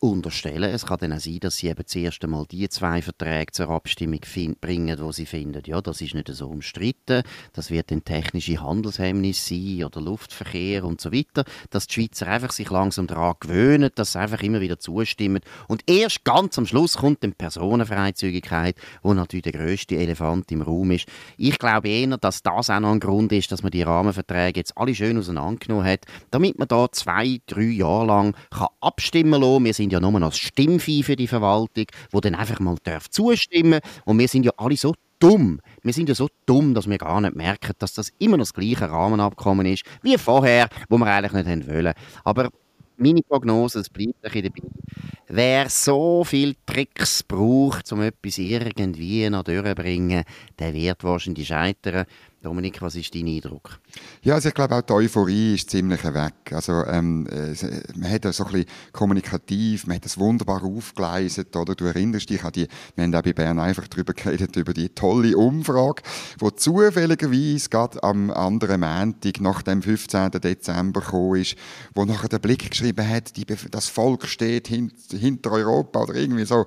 unterstellen. 0.00 0.72
Es 0.72 0.86
kann 0.86 0.98
dann 1.00 1.12
auch 1.12 1.18
sein, 1.18 1.38
dass 1.40 1.56
sie 1.56 1.68
eben 1.68 1.86
zuerst 1.86 2.22
einmal 2.24 2.46
die 2.46 2.68
zwei 2.68 3.02
Verträge 3.02 3.52
zur 3.52 3.70
Abstimmung 3.70 4.20
bringen, 4.60 4.98
wo 5.00 5.12
sie 5.12 5.26
finden, 5.26 5.62
ja, 5.66 5.80
das 5.80 6.00
ist 6.00 6.14
nicht 6.14 6.28
so 6.28 6.48
umstritten, 6.48 7.22
das 7.52 7.70
wird 7.70 7.90
ein 7.90 8.04
technische 8.04 8.60
Handelshemmnis 8.60 9.46
sein 9.46 9.84
oder 9.84 10.00
Luftverkehr 10.00 10.84
und 10.84 11.00
so 11.00 11.12
weiter, 11.12 11.44
dass 11.70 11.86
die 11.86 11.94
Schweizer 11.94 12.28
einfach 12.28 12.52
sich 12.52 12.70
langsam 12.70 13.06
daran 13.06 13.34
gewöhnen, 13.40 13.90
dass 13.94 14.12
sie 14.12 14.18
einfach 14.18 14.42
immer 14.42 14.60
wieder 14.60 14.78
zustimmen 14.78 15.40
und 15.66 15.82
erst 15.86 16.24
ganz 16.24 16.58
am 16.58 16.66
Schluss 16.66 16.98
kommt 16.98 17.22
dann 17.22 17.32
Personenfreizügigkeit, 17.32 18.76
wo 19.02 19.14
natürlich 19.14 19.44
der 19.44 19.52
größte 19.52 19.96
Elefant 19.96 20.50
im 20.52 20.62
Raum 20.62 20.90
ist. 20.90 21.06
Ich 21.36 21.58
glaube 21.58 21.88
eher, 21.88 22.16
dass 22.18 22.42
das 22.42 22.70
auch 22.70 22.80
noch 22.80 22.92
ein 22.92 23.00
Grund 23.00 23.32
ist, 23.32 23.50
dass 23.52 23.62
man 23.62 23.72
die 23.72 23.82
Rahmenverträge 23.82 24.60
jetzt 24.60 24.76
alle 24.76 24.94
schön 24.94 25.18
auseinandergenommen 25.18 25.86
hat, 25.86 26.00
damit 26.30 26.58
man 26.58 26.68
da 26.68 26.90
zwei, 26.92 27.40
drei 27.46 27.62
Jahre 27.62 28.06
lang 28.06 28.36
kann 28.50 28.68
abstimmen 28.80 29.40
lassen. 29.40 29.64
Wir 29.64 29.74
sind 29.74 29.87
sind 29.88 29.92
ja 29.94 30.00
nur 30.00 30.20
noch 30.20 30.28
das 30.28 30.38
Stimmvieh 30.38 31.02
für 31.02 31.16
die 31.16 31.26
Verwaltung, 31.26 31.86
wo 32.10 32.20
dann 32.20 32.34
einfach 32.34 32.60
mal 32.60 32.76
darf 32.82 33.08
zustimmen 33.08 33.80
und 34.04 34.18
wir 34.18 34.28
sind 34.28 34.44
ja 34.44 34.52
alle 34.58 34.76
so 34.76 34.92
dumm. 35.18 35.60
Wir 35.82 35.94
sind 35.94 36.10
ja 36.10 36.14
so 36.14 36.28
dumm, 36.44 36.74
dass 36.74 36.88
wir 36.88 36.98
gar 36.98 37.20
nicht 37.22 37.34
merken, 37.34 37.72
dass 37.78 37.94
das 37.94 38.12
immer 38.18 38.36
noch 38.36 38.42
das 38.42 38.52
gleiche 38.52 38.90
Rahmenabkommen 38.90 39.66
ist 39.66 39.84
wie 40.02 40.18
vorher, 40.18 40.68
wo 40.90 40.98
wir 40.98 41.06
eigentlich 41.06 41.46
nicht 41.46 41.68
wollen. 41.68 41.94
Aber 42.22 42.50
meine 42.98 43.22
Prognose, 43.22 43.80
es 43.80 43.88
bleibt 43.88 44.22
ein 44.24 44.42
dabei. 44.42 44.68
Wer 45.28 45.70
so 45.70 46.22
viele 46.24 46.54
Tricks 46.66 47.22
braucht, 47.22 47.90
um 47.92 48.02
etwas 48.02 48.38
irgendwie 48.38 49.30
noch 49.30 49.44
durchzubringen, 49.44 50.24
der 50.58 50.74
wird 50.74 51.02
wahrscheinlich 51.02 51.48
scheitern. 51.48 52.04
Dominik, 52.48 52.80
was 52.80 52.96
ist 52.96 53.14
dein 53.14 53.26
Eindruck? 53.26 53.78
Ja, 54.22 54.36
also 54.36 54.48
ich 54.48 54.54
glaube 54.54 54.74
auch 54.74 54.80
die 54.80 54.92
Euphorie 54.94 55.54
ist 55.56 55.68
ziemlich 55.68 56.02
weg. 56.02 56.32
Also 56.50 56.82
ähm, 56.86 57.24
man 57.94 58.10
hat 58.10 58.22
so 58.32 58.46
ein 58.46 58.52
bisschen 58.52 58.66
kommunikativ, 58.90 59.86
man 59.86 59.96
hat 59.96 60.06
das 60.06 60.16
wunderbar 60.16 60.64
aufgeleistet, 60.64 61.54
oder? 61.54 61.74
Du 61.74 61.84
erinnerst 61.84 62.30
dich 62.30 62.42
an 62.42 62.52
die, 62.52 62.66
wir 62.94 63.04
haben 63.04 63.14
auch 63.14 63.20
bei 63.20 63.34
Bern 63.34 63.58
einfach 63.58 63.86
darüber 63.86 64.14
geredet, 64.14 64.56
über 64.56 64.72
die 64.72 64.88
tolle 64.88 65.36
Umfrage, 65.36 66.02
wo 66.38 66.48
zufälligerweise 66.48 67.68
gerade 67.68 68.02
am 68.02 68.30
anderen 68.30 68.80
Montag 68.80 69.42
nach 69.42 69.60
dem 69.60 69.82
15. 69.82 70.30
Dezember 70.30 71.02
gekommen 71.02 71.42
ist, 71.42 71.54
wo 71.92 72.06
nachher 72.06 72.30
der 72.30 72.38
Blick 72.38 72.70
geschrieben 72.70 73.06
hat, 73.06 73.36
die, 73.36 73.44
das 73.44 73.88
Volk 73.88 74.26
steht 74.26 74.68
hint, 74.68 74.94
hinter 75.10 75.52
Europa 75.52 76.00
oder 76.00 76.14
irgendwie 76.14 76.46
so, 76.46 76.64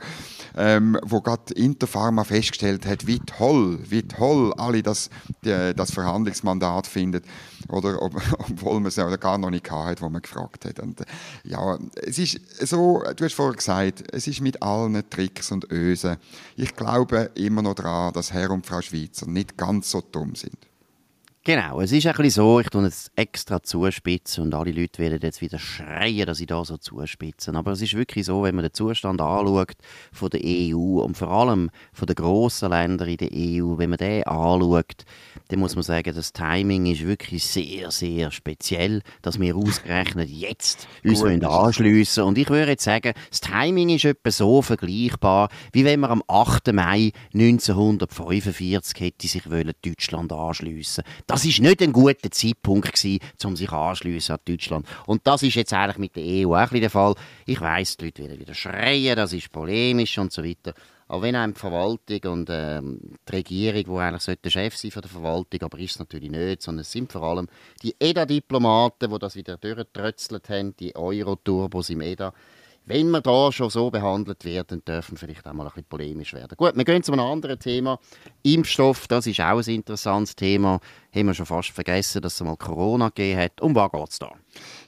ähm, 0.56 1.00
wo 1.02 1.22
gerade 1.22 1.56
Interpharma 1.56 2.24
festgestellt 2.24 2.86
hat, 2.86 3.08
wie 3.08 3.18
toll, 3.18 3.80
wie 3.90 4.04
toll 4.04 4.54
alle 4.58 4.84
das, 4.84 5.10
die, 5.44 5.50
äh, 5.50 5.71
das 5.74 5.92
Verhandlungsmandat 5.92 6.88
findet, 6.88 7.26
oder 7.68 8.02
ob, 8.02 8.16
obwohl 8.40 8.76
man 8.76 8.88
es 8.88 8.96
ja 8.96 9.16
gar 9.16 9.38
noch 9.38 9.50
nicht 9.50 9.70
hat, 9.72 10.02
wo 10.02 10.10
man 10.10 10.22
gefragt 10.22 10.66
hat. 10.66 10.80
Und, 10.80 11.02
äh, 11.02 11.06
ja, 11.44 11.78
es 11.96 12.18
ist 12.18 12.40
so, 12.60 13.04
du 13.16 13.26
hast 13.26 13.34
vorhin 13.34 13.58
gesagt, 13.58 14.04
es 14.12 14.28
ist 14.28 14.42
mit 14.42 14.62
allen 14.62 15.02
Tricks 15.10 15.52
und 15.52 15.72
Ösen. 15.72 16.18
Ich 16.56 16.76
glaube 16.76 17.32
immer 17.36 17.62
noch 17.62 17.76
daran, 17.76 18.14
dass 18.14 18.34
Herr 18.34 18.52
und 18.52 18.66
Frau 18.66 18.82
Schweizer 18.82 19.28
nicht 19.28 19.58
ganz 19.58 19.92
so 19.92 20.02
dumm 20.02 20.36
sind. 20.36 20.58
Genau, 21.44 21.82
es 21.82 21.92
ist 21.92 22.06
ein 22.06 22.14
bisschen 22.14 22.30
so, 22.30 22.60
ich 22.60 22.70
tue 22.70 22.84
jetzt 22.84 23.12
extra 23.16 23.64
zuspitzen 23.64 24.44
und 24.44 24.54
alle 24.54 24.72
Leute 24.72 25.00
werden 25.00 25.18
jetzt 25.24 25.42
wieder 25.42 25.58
schreien, 25.58 26.28
dass 26.28 26.40
ich 26.40 26.46
da 26.46 26.64
so 26.64 26.78
zuspitzen. 26.78 27.56
Aber 27.56 27.72
es 27.72 27.82
ist 27.82 27.96
wirklich 27.96 28.28
so, 28.28 28.44
wenn 28.44 28.54
man 28.54 28.62
den 28.62 28.76
Zustand 28.76 29.20
anschaut 29.20 29.74
von 30.12 30.30
der 30.30 30.42
EU 30.44 31.02
und 31.02 31.18
vor 31.18 31.30
allem 31.30 31.72
von 31.94 32.06
den 32.06 32.16
grossen 32.16 32.70
Ländern 32.70 33.10
in 33.10 33.18
der 33.18 33.30
EU, 33.34 33.80
wenn 33.80 33.90
man 33.90 33.98
den 33.98 34.24
anschaut, 34.28 35.04
dann 35.48 35.58
muss 35.58 35.74
man 35.74 35.82
sagen, 35.82 36.14
das 36.14 36.32
Timing 36.32 36.86
ist 36.86 37.08
wirklich 37.08 37.44
sehr, 37.44 37.90
sehr 37.90 38.30
speziell, 38.30 39.02
dass 39.24 39.40
wir 39.40 39.56
ausgerechnet 39.56 40.30
jetzt 40.30 40.88
uns 41.04 41.24
anschliessen 41.24 42.24
Und 42.24 42.38
ich 42.38 42.52
würde 42.52 42.74
jetzt 42.74 42.84
sagen, 42.84 43.14
das 43.32 43.42
Timing 43.42 43.90
ist 43.90 44.06
etwa 44.06 44.30
so 44.30 44.62
vergleichbar, 44.62 45.50
wie 45.74 45.86
wenn 45.86 46.02
man 46.02 46.12
am 46.12 46.24
8. 46.28 46.72
Mai 46.72 47.14
1945 47.34 49.00
hätte 49.00 49.28
sich 49.28 49.42
Deutschland 49.84 50.32
anschliessen 50.32 51.04
wollen 51.04 51.31
Das 51.32 51.46
ist 51.46 51.62
nicht 51.62 51.82
ein 51.82 51.94
guter 51.94 52.30
Zeitpunkt 52.30 52.92
gewesen, 52.92 53.20
um 53.46 53.56
sich 53.56 53.72
anschließen 53.72 54.36
an 54.36 54.42
Deutschland. 54.44 54.86
Und 55.06 55.26
das 55.26 55.44
ist 55.44 55.56
jetzt 55.56 55.72
eigentlich 55.72 55.98
mit 55.98 56.16
der 56.18 56.46
EU 56.46 56.54
auch 56.54 56.68
der 56.68 56.90
Fall. 56.90 57.16
Ich 57.46 57.62
weiß, 57.62 57.96
die 57.96 58.06
Leute 58.06 58.24
werden 58.24 58.40
wieder 58.42 58.54
schreien, 58.54 59.16
das 59.16 59.32
ist 59.32 59.50
polemisch 59.50 60.18
und 60.18 60.34
so 60.34 60.44
weiter. 60.44 60.74
Aber 61.08 61.22
wenn 61.22 61.38
einem 61.38 61.54
die 61.54 61.60
Verwaltung 61.62 62.32
und 62.34 62.50
ähm, 62.52 63.00
die 63.30 63.32
Regierung, 63.34 63.96
die 63.96 64.02
eigentlich 64.02 64.40
der 64.42 64.50
Chef 64.50 64.76
sein 64.76 64.92
von 64.92 65.04
der 65.04 65.12
Verwaltung, 65.12 65.62
aber 65.62 65.80
ist 65.80 65.92
es 65.92 66.00
natürlich 66.00 66.30
nicht, 66.30 66.62
sondern 66.64 66.82
es 66.82 66.92
sind 66.92 67.10
vor 67.10 67.24
allem 67.24 67.48
die 67.82 67.96
EDA-Diplomaten, 67.98 69.10
die 69.10 69.20
das 69.20 69.36
wieder 69.38 69.56
durchgetrötzelt 69.56 70.50
haben, 70.50 70.76
die 70.76 70.94
Euro-Turbos 70.98 71.92
im 71.92 72.02
EDA, 72.02 72.34
wenn 72.86 73.10
wir 73.12 73.22
da 73.22 73.52
schon 73.52 73.70
so 73.70 73.92
behandelt 73.92 74.44
werden, 74.44 74.84
dürfen 74.84 75.12
wir 75.12 75.20
vielleicht 75.20 75.48
auch 75.48 75.54
mal 75.54 75.64
ein 75.64 75.70
bisschen 75.70 75.86
polemisch 75.86 76.34
werden. 76.34 76.56
Gut, 76.58 76.76
wir 76.76 76.84
gehen 76.84 77.04
zu 77.04 77.12
einem 77.12 77.26
anderen 77.26 77.60
Thema. 77.60 78.00
Impfstoff, 78.44 79.08
das 79.08 79.28
ist 79.28 79.40
auch 79.40 79.60
ein 79.60 79.76
interessantes 79.76 80.36
Thema. 80.36 80.80
Haben 81.14 81.28
wir 81.28 81.34
schon 81.34 81.46
fast 81.46 81.70
vergessen, 81.70 82.22
dass 82.22 82.36
es 82.36 82.42
mal 82.42 82.56
Corona 82.56 83.10
gegeben 83.10 83.42
hat. 83.42 83.62
Um 83.62 83.76
was 83.76 83.92
geht 83.92 84.10
es 84.10 84.20
da? 84.20 84.32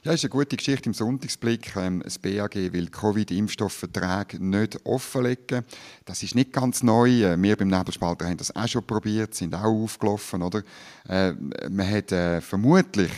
Ja, 0.02 0.12
ist 0.12 0.24
eine 0.24 0.30
gute 0.30 0.56
Geschichte 0.56 0.88
im 0.88 0.94
Sonntagsblick. 0.94 1.76
Ähm, 1.76 2.02
das 2.02 2.18
BAG 2.18 2.54
will 2.54 2.88
Covid-Impfstoffverträge 2.88 4.42
nicht 4.42 4.78
offenlegen. 4.84 5.64
Das 6.04 6.22
ist 6.22 6.34
nicht 6.34 6.52
ganz 6.52 6.82
neu. 6.82 7.10
Äh, 7.10 7.40
wir 7.40 7.56
beim 7.56 7.68
Nebelspalter 7.68 8.26
haben 8.26 8.38
das 8.38 8.54
auch 8.56 8.66
schon 8.66 8.86
probiert, 8.86 9.34
sind 9.34 9.54
auch 9.54 9.64
aufgelaufen. 9.64 10.42
Oder? 10.42 10.62
Äh, 11.08 11.32
man 11.70 11.90
hat 11.90 12.10
äh, 12.12 12.40
vermutlich, 12.40 13.12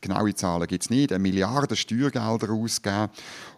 genaue 0.00 0.34
Zahlen 0.34 0.66
gibt 0.66 0.84
es 0.84 0.90
nicht, 0.90 1.12
eine 1.12 1.20
Milliarde 1.20 1.74
Steuergelder 1.74 2.50
ausgegeben 2.50 3.08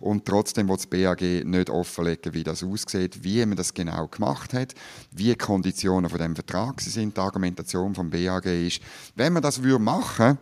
und 0.00 0.21
trotzdem 0.24 0.68
will 0.68 0.76
das 0.76 0.86
BAG 0.86 1.20
nicht 1.20 1.70
offenlegen, 1.70 2.34
wie 2.34 2.44
das 2.44 2.62
aussieht, 2.62 3.22
wie 3.24 3.44
man 3.46 3.56
das 3.56 3.74
genau 3.74 4.08
gemacht 4.08 4.52
hat, 4.52 4.74
wie 5.10 5.24
die 5.24 5.36
Konditionen 5.36 6.10
von 6.10 6.18
dem 6.18 6.34
Vertrag 6.34 6.80
sind. 6.80 7.16
Die 7.16 7.20
Argumentation 7.20 7.94
vom 7.94 8.10
BAG 8.10 8.46
ist, 8.46 8.80
wenn 9.14 9.32
man 9.32 9.42
das 9.42 9.60
machen 9.60 10.26
würde, 10.26 10.38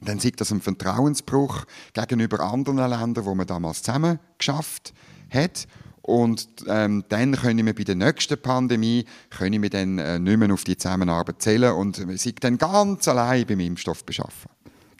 dann 0.00 0.18
sieht 0.18 0.40
das 0.40 0.52
ein 0.52 0.60
Vertrauensbruch 0.60 1.64
gegenüber 1.94 2.40
anderen 2.40 2.76
Ländern, 2.88 3.24
wo 3.24 3.34
man 3.34 3.46
damals 3.46 3.82
zusammen 3.82 4.18
geschafft 4.38 4.92
hat. 5.30 5.66
Und 6.02 6.48
ähm, 6.68 7.04
dann 7.08 7.34
können 7.34 7.66
wir 7.66 7.74
bei 7.74 7.82
der 7.82 7.96
nächsten 7.96 8.40
Pandemie 8.40 9.06
können 9.30 9.60
wir 9.60 9.70
dann, 9.70 9.98
äh, 9.98 10.20
nicht 10.20 10.36
mehr 10.36 10.52
auf 10.52 10.62
die 10.62 10.76
Zusammenarbeit 10.76 11.42
zählen 11.42 11.72
und 11.72 11.96
sind 11.96 12.44
dann 12.44 12.58
ganz 12.58 13.08
allein 13.08 13.44
beim 13.44 13.58
Impfstoff 13.58 14.04
beschaffen. 14.04 14.50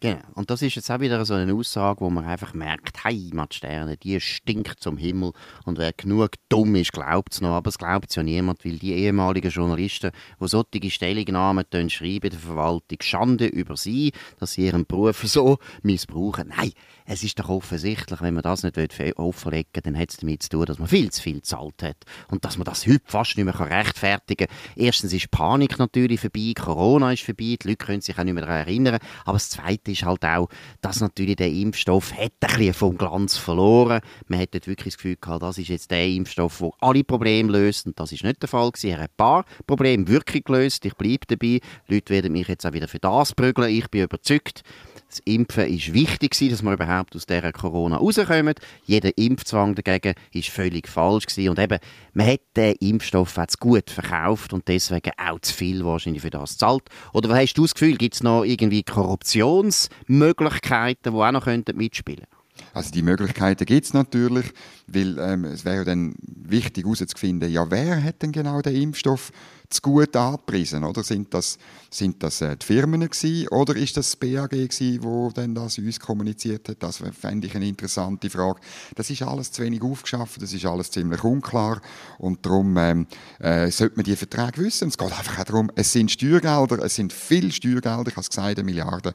Genau. 0.00 0.20
Und 0.34 0.50
das 0.50 0.60
ist 0.60 0.74
jetzt 0.74 0.90
auch 0.90 1.00
wieder 1.00 1.24
so 1.24 1.34
eine 1.34 1.54
Aussage, 1.54 2.02
wo 2.02 2.10
man 2.10 2.24
einfach 2.24 2.52
merkt, 2.52 3.02
Heimatsterne, 3.04 3.96
die 3.96 4.20
stinkt 4.20 4.80
zum 4.80 4.98
Himmel. 4.98 5.32
Und 5.64 5.78
wer 5.78 5.92
genug 5.94 6.32
dumm 6.50 6.74
ist, 6.74 6.92
glaubt 6.92 7.32
es 7.32 7.40
noch. 7.40 7.54
Aber 7.54 7.68
es 7.68 7.78
glaubt 7.78 8.14
ja 8.14 8.22
niemand, 8.22 8.64
weil 8.64 8.78
die 8.78 8.92
ehemaligen 8.92 9.50
Journalisten, 9.50 10.10
die 10.40 10.48
solche 10.48 10.90
Stellungnahmen 10.90 11.64
schreiben 11.88 12.30
der 12.30 12.38
Verwaltung, 12.38 12.98
Schande 13.00 13.46
über 13.46 13.76
sie, 13.76 14.12
dass 14.38 14.52
sie 14.52 14.66
ihren 14.66 14.84
Beruf 14.84 15.22
so 15.26 15.58
missbrauchen. 15.82 16.52
Nein, 16.54 16.72
es 17.06 17.22
ist 17.22 17.38
doch 17.38 17.48
offensichtlich, 17.48 18.20
wenn 18.20 18.34
man 18.34 18.42
das 18.42 18.64
nicht 18.64 18.76
offenlegen 19.16 19.70
will, 19.72 19.82
dann 19.82 19.98
hat 19.98 20.10
es 20.10 20.16
damit 20.16 20.42
zu 20.42 20.48
tun, 20.50 20.66
dass 20.66 20.78
man 20.78 20.88
viel 20.88 21.10
zu 21.10 21.22
viel 21.22 21.36
gezahlt 21.36 21.82
hat. 21.82 21.96
Und 22.28 22.44
dass 22.44 22.58
man 22.58 22.64
das 22.64 22.86
heute 22.86 23.00
fast 23.04 23.36
nicht 23.36 23.44
mehr 23.44 23.58
rechtfertigen 23.58 24.48
kann. 24.48 24.56
Erstens 24.74 25.12
ist 25.12 25.30
Panik 25.30 25.78
natürlich 25.78 26.20
vorbei, 26.20 26.52
Corona 26.56 27.12
ist 27.12 27.22
vorbei, 27.22 27.56
die 27.62 27.68
Leute 27.68 27.76
können 27.76 28.00
sich 28.00 28.18
auch 28.18 28.24
nicht 28.24 28.34
mehr 28.34 28.44
daran 28.44 28.66
erinnern. 28.66 28.98
Aber 29.24 29.34
das 29.34 29.50
Zweite 29.50 29.92
ist 29.92 30.04
halt 30.04 30.24
auch, 30.24 30.48
dass 30.80 31.00
natürlich 31.00 31.36
der 31.36 31.50
Impfstoff 31.50 32.12
hat 32.12 32.32
ein 32.40 32.58
bisschen 32.58 32.74
vom 32.74 32.98
Glanz 32.98 33.36
verloren. 33.36 34.00
Man 34.26 34.40
hat 34.40 34.54
wirklich 34.66 34.94
das 34.94 34.96
Gefühl 34.96 35.16
gehabt, 35.16 35.42
das 35.42 35.58
ist 35.58 35.68
jetzt 35.68 35.90
der 35.90 36.06
Impfstoff, 36.08 36.58
der 36.58 36.70
alle 36.80 37.04
Probleme 37.04 37.52
löst. 37.52 37.86
Und 37.86 37.98
das 38.00 38.10
ist 38.10 38.24
nicht 38.24 38.42
der 38.42 38.48
Fall 38.48 38.70
gewesen. 38.70 38.90
Er 38.90 39.02
hat 39.02 39.10
ein 39.10 39.16
paar 39.16 39.44
Probleme 39.66 40.08
wirklich 40.08 40.44
gelöst. 40.44 40.84
Ich 40.84 40.94
bleibe 40.94 41.26
dabei. 41.28 41.60
Die 41.88 41.94
Leute 41.94 42.12
werden 42.12 42.32
mich 42.32 42.48
jetzt 42.48 42.66
auch 42.66 42.72
wieder 42.72 42.88
für 42.88 42.98
das 42.98 43.32
prügeln. 43.32 43.70
Ich 43.70 43.88
bin 43.88 44.02
überzeugt 44.02 44.64
das 45.08 45.20
Impfen 45.24 45.68
ist 45.68 45.94
wichtig 45.94 46.34
dass 46.50 46.62
wir 46.62 46.72
überhaupt 46.72 47.14
aus 47.14 47.26
dieser 47.26 47.52
Corona 47.52 47.96
rauskommen. 47.96 48.54
Jeder 48.84 49.16
Impfzwang 49.16 49.74
dagegen 49.74 50.14
ist 50.32 50.48
völlig 50.48 50.88
falsch. 50.88 51.26
Und 51.38 51.58
eben, 51.58 51.78
man 52.12 52.26
hat 52.26 52.40
den 52.56 52.74
Impfstoff 52.80 53.36
jetzt 53.36 53.60
gut 53.60 53.90
verkauft 53.90 54.52
und 54.52 54.68
deswegen 54.68 55.12
auch 55.16 55.40
zu 55.40 55.54
viel 55.54 55.84
wahrscheinlich 55.84 56.22
für 56.22 56.30
das 56.30 56.58
zahlt. 56.58 56.82
Oder 57.12 57.34
hast 57.36 57.54
du 57.54 57.62
das 57.62 57.74
Gefühl, 57.74 57.96
gibt 57.96 58.16
es 58.16 58.22
noch 58.22 58.44
irgendwie 58.44 58.82
Korruptionsmöglichkeiten, 58.82 61.12
die 61.12 61.18
auch 61.18 61.32
noch 61.32 61.46
mitspielen 61.46 62.18
könnten? 62.18 62.35
Also 62.74 62.90
die 62.90 63.02
Möglichkeiten 63.02 63.64
gibt 63.64 63.86
es 63.86 63.92
natürlich, 63.92 64.52
weil 64.86 65.18
ähm, 65.18 65.44
es 65.44 65.64
wäre 65.64 65.84
dann 65.84 66.14
wichtig 66.20 66.84
herauszufinden, 66.84 67.50
ja, 67.50 67.70
wer 67.70 68.02
hat 68.02 68.22
denn 68.22 68.32
genau 68.32 68.60
den 68.60 68.76
Impfstoff 68.76 69.32
zu 69.68 69.82
gut 69.82 70.14
angepriesen? 70.16 70.84
Oder 70.84 71.02
sind 71.02 71.32
das, 71.34 71.58
sind 71.90 72.22
das 72.22 72.40
äh, 72.40 72.56
die 72.56 72.64
Firmen 72.64 73.00
gewesen, 73.00 73.48
oder 73.48 73.76
ist 73.76 73.96
das 73.96 74.06
das 74.06 74.16
BAG 74.16 74.50
gewesen, 74.50 75.02
wo 75.02 75.30
dann 75.30 75.54
das 75.54 75.78
uns 75.78 75.98
kommuniziert 75.98 76.68
hat? 76.68 76.82
Das 76.82 77.02
fände 77.18 77.46
ich 77.46 77.56
eine 77.56 77.66
interessante 77.66 78.30
Frage. 78.30 78.60
Das 78.94 79.10
ist 79.10 79.22
alles 79.22 79.50
zu 79.52 79.62
wenig 79.62 79.82
aufgeschafft, 79.82 80.40
das 80.40 80.52
ist 80.52 80.64
alles 80.66 80.90
ziemlich 80.90 81.24
unklar 81.24 81.80
und 82.18 82.44
darum 82.46 82.76
ähm, 82.76 83.06
äh, 83.40 83.70
sollte 83.70 83.96
man 83.96 84.04
die 84.04 84.16
Verträge 84.16 84.58
wissen. 84.58 84.88
Es 84.88 84.98
geht 84.98 85.12
einfach 85.12 85.44
darum, 85.44 85.70
es 85.74 85.92
sind 85.92 86.10
Steuergelder, 86.10 86.84
es 86.84 86.94
sind 86.94 87.12
viele 87.12 87.50
Steuergelder, 87.50 88.08
ich 88.08 88.16
habe 88.16 88.22
es 88.22 88.28
gesagt, 88.28 88.58
eine 88.58 88.64
Milliarde 88.64 89.14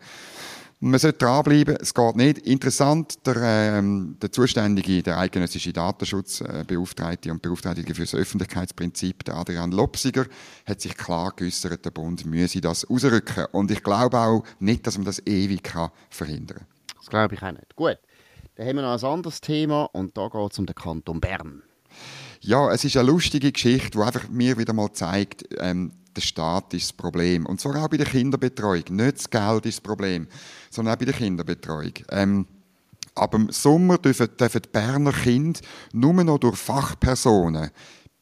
man 0.82 1.00
sollte 1.00 1.20
dranbleiben, 1.20 1.78
es 1.80 1.94
geht 1.94 2.16
nicht. 2.16 2.40
Interessant, 2.40 3.26
der, 3.26 3.78
ähm, 3.78 4.18
der 4.22 4.32
zuständige, 4.32 5.04
der 5.04 5.20
eidgenössische 5.20 5.72
Datenschutzbeauftragte 5.72 7.32
und 7.32 7.42
Beauftragte 7.42 7.94
für 7.94 8.02
das 8.02 8.16
Öffentlichkeitsprinzip, 8.16 9.24
der 9.24 9.36
Adrian 9.36 9.72
Lopsiger, 9.72 10.26
hat 10.66 10.82
sich 10.82 10.98
klar 10.98 11.34
geäußert, 11.36 11.86
der 11.86 11.92
Bund 11.92 12.26
müsse 12.26 12.62
das 12.62 12.84
ausrücken. 12.86 13.46
Und 13.52 13.70
ich 13.70 13.84
glaube 13.84 14.18
auch 14.18 14.44
nicht, 14.60 14.86
dass 14.88 14.98
man 14.98 15.06
das 15.06 15.26
ewig 15.28 15.64
kann 15.64 15.92
verhindern 16.10 16.58
kann. 16.58 16.68
Das 16.98 17.08
glaube 17.08 17.36
ich 17.36 17.44
auch 17.44 17.52
nicht. 17.52 17.76
Gut, 17.76 18.00
dann 18.56 18.68
haben 18.68 18.76
wir 18.78 18.82
noch 18.82 19.04
ein 19.04 19.10
anderes 19.10 19.40
Thema 19.40 19.86
und 19.94 20.18
da 20.18 20.30
geht 20.30 20.52
es 20.52 20.60
um 20.60 20.66
den 20.66 20.76
Kanton 20.76 21.22
Bern. 21.22 21.62
Ja, 22.40 22.72
es 22.72 22.84
ist 22.84 22.98
eine 22.98 23.08
lustige 23.08 23.52
Geschichte, 23.52 23.92
die 23.92 24.00
einfach 24.00 24.28
mir 24.30 24.58
wieder 24.58 24.74
mal 24.74 24.92
zeigt, 24.92 25.46
ähm, 25.60 25.92
der 26.16 26.22
Staat 26.22 26.74
ist 26.74 26.90
das 26.90 26.94
Problem. 26.94 27.46
Und 27.46 27.62
zwar 27.62 27.84
auch 27.84 27.88
bei 27.88 27.98
der 27.98 28.06
Kinderbetreuung. 28.06 28.84
Nicht 28.90 29.18
das 29.18 29.30
Geld 29.30 29.66
ist 29.66 29.78
das 29.78 29.82
Problem, 29.82 30.28
sondern 30.70 30.96
auch 30.96 31.00
bei 31.00 31.06
der 31.06 31.14
Kinderbetreuung. 31.14 31.94
Ähm, 32.10 32.46
ab 33.16 33.32
dem 33.32 33.52
Sommer 33.52 33.98
dürfen, 33.98 34.30
dürfen 34.38 34.62
die 34.62 34.70
Berner 34.70 35.12
Kinder 35.12 35.60
nur 35.94 36.14
noch 36.14 36.38
durch 36.38 36.58
Fachpersonen 36.58 37.72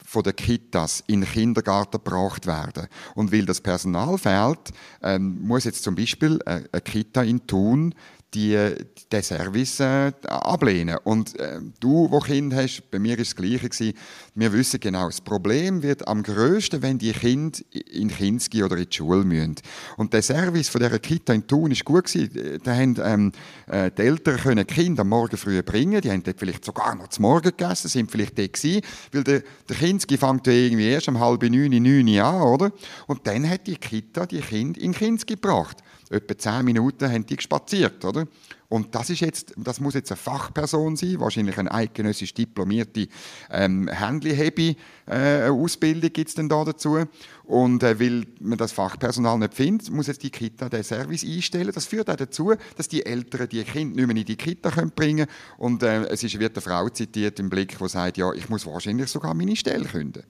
von 0.10 0.24
den 0.24 0.36
Kitas 0.36 1.04
in 1.06 1.22
den 1.22 1.30
Kindergarten 1.30 2.04
gebracht 2.04 2.48
werden. 2.48 2.88
Und 3.14 3.32
weil 3.32 3.46
das 3.46 3.62
Personal 3.62 4.18
fehlt, 4.18 4.72
ähm, 5.04 5.40
muss 5.42 5.66
jetzt 5.66 5.84
zum 5.84 5.94
Beispiel 5.96 6.40
eine 6.46 6.82
Kita 6.84 7.22
in 7.22 7.46
Thun 7.46 7.94
die, 8.34 8.76
den 9.12 9.24
Service 9.24 9.80
äh, 9.80 10.12
ablehnen. 10.28 10.98
Und 11.04 11.40
äh, 11.40 11.60
du, 11.80 12.10
wo 12.12 12.20
Kind 12.20 12.54
hast, 12.54 12.84
bei 12.92 13.00
mir 13.00 13.18
ist 13.18 13.32
das 13.32 13.36
Gleiche 13.36 13.70
gewesen. 13.70 13.94
Wir 14.36 14.54
wissen 14.54 14.80
genau, 14.80 15.08
das 15.08 15.22
Problem 15.22 15.82
wird 15.82 16.08
am 16.08 16.22
größten, 16.22 16.82
wenn 16.82 17.00
die 17.00 17.12
Kinder 17.12 17.60
in 17.72 18.10
Kinski 18.10 18.64
oder 18.64 18.78
in 18.78 18.88
die 18.90 18.96
Schule 18.96 19.24
müssen. 19.24 19.56
Und 19.98 20.14
der 20.14 20.22
Service 20.22 20.70
von 20.70 20.82
dieser 20.82 21.00
Kita 21.00 21.34
in 21.34 21.48
Thun 21.48 21.72
ist 21.72 21.84
gut 21.86 22.06
gewesen. 22.06 22.60
Da 22.64 22.76
haben 22.76 22.96
ähm, 23.04 23.32
äh, 23.68 23.90
die 23.92 24.04
Eltern 24.04 24.38
können 24.38 24.68
die 24.68 24.74
Kinder 24.74 25.02
am 25.02 25.10
Morgen 25.10 25.38
früh 25.38 25.62
bringen. 25.64 26.02
Die 26.02 26.12
haben 26.12 26.24
dort 26.24 26.40
vielleicht 26.40 26.66
sogar 26.66 26.96
noch 26.96 27.08
zum 27.08 27.24
Morgen 27.24 27.50
gegessen, 27.56 27.88
sind 27.88 28.12
vielleicht 28.12 28.38
dort 28.38 28.54
gewesen, 28.54 28.82
weil 29.12 29.24
der, 29.24 29.44
der 29.68 29.76
Kinski 29.76 30.18
fängt 30.18 30.46
ja 30.46 30.54
irgendwie 30.54 30.88
erst 30.88 31.08
um 31.08 31.20
halb 31.20 31.42
neun, 31.44 31.72
neun 31.72 32.20
an, 32.20 32.42
oder? 32.42 32.72
Und 33.08 33.26
dann 33.26 33.50
hat 33.50 33.66
die 33.66 33.76
Kita 33.76 34.28
die 34.28 34.42
Kinder 34.42 34.80
in 34.80 34.94
Kinski 34.94 35.34
gebracht 35.34 35.78
etwa 36.10 36.38
zehn 36.38 36.66
Minuten 36.66 37.12
haben 37.12 37.26
die 37.26 37.36
gespaziert, 37.36 38.04
oder? 38.04 38.28
Und 38.70 38.94
das 38.94 39.10
ist 39.10 39.22
jetzt, 39.22 39.54
das 39.58 39.80
muss 39.80 39.96
jetzt 39.96 40.12
eine 40.12 40.18
Fachperson 40.18 40.96
sein, 40.96 41.20
wahrscheinlich 41.20 41.58
eine 41.58 41.74
eidgenössisch 41.74 42.36
diplomierte 42.36 43.08
ähm, 43.50 43.88
Händlerhebi 43.88 44.78
äh, 45.08 45.50
Ausbildung 45.50 46.14
gibt 46.14 46.30
es 46.30 46.36
dann 46.36 46.50
da 46.50 46.64
dazu. 46.64 47.00
Und 47.46 47.82
äh, 47.82 48.00
weil 48.00 48.26
man 48.40 48.60
das 48.60 48.72
Fachpersonal 48.72 49.40
nicht 49.40 49.56
findet, 49.56 49.90
muss 49.90 50.06
jetzt 50.06 50.22
die 50.22 50.30
Kita 50.30 50.70
den 50.70 50.84
Service 50.84 51.24
einstellen. 51.24 51.72
Das 51.74 51.88
führt 51.88 52.12
auch 52.12 52.16
dazu, 52.16 52.54
dass 52.78 52.88
die 52.88 53.04
Eltern 53.04 53.50
die 53.50 53.64
Kinder 53.64 53.96
nicht 53.96 54.08
mehr 54.08 54.18
in 54.18 54.26
die 54.26 54.36
Kita 54.36 54.70
können 54.70 54.92
bringen 54.92 55.26
können. 55.26 55.58
Und 55.58 55.82
äh, 55.82 56.04
es 56.04 56.24
ist, 56.24 56.38
wird 56.40 56.56
eine 56.56 56.62
Frau 56.62 56.90
zitiert 56.90 57.40
im 57.40 57.50
Blick, 57.50 57.76
die 57.76 57.90
sagt, 57.90 58.18
ja, 58.18 58.32
ich 58.34 58.50
muss 58.50 58.68
wahrscheinlich 58.68 59.10
sogar 59.10 59.34
meine 59.34 59.56
Stelle 59.56 59.86
künden. 59.86 60.24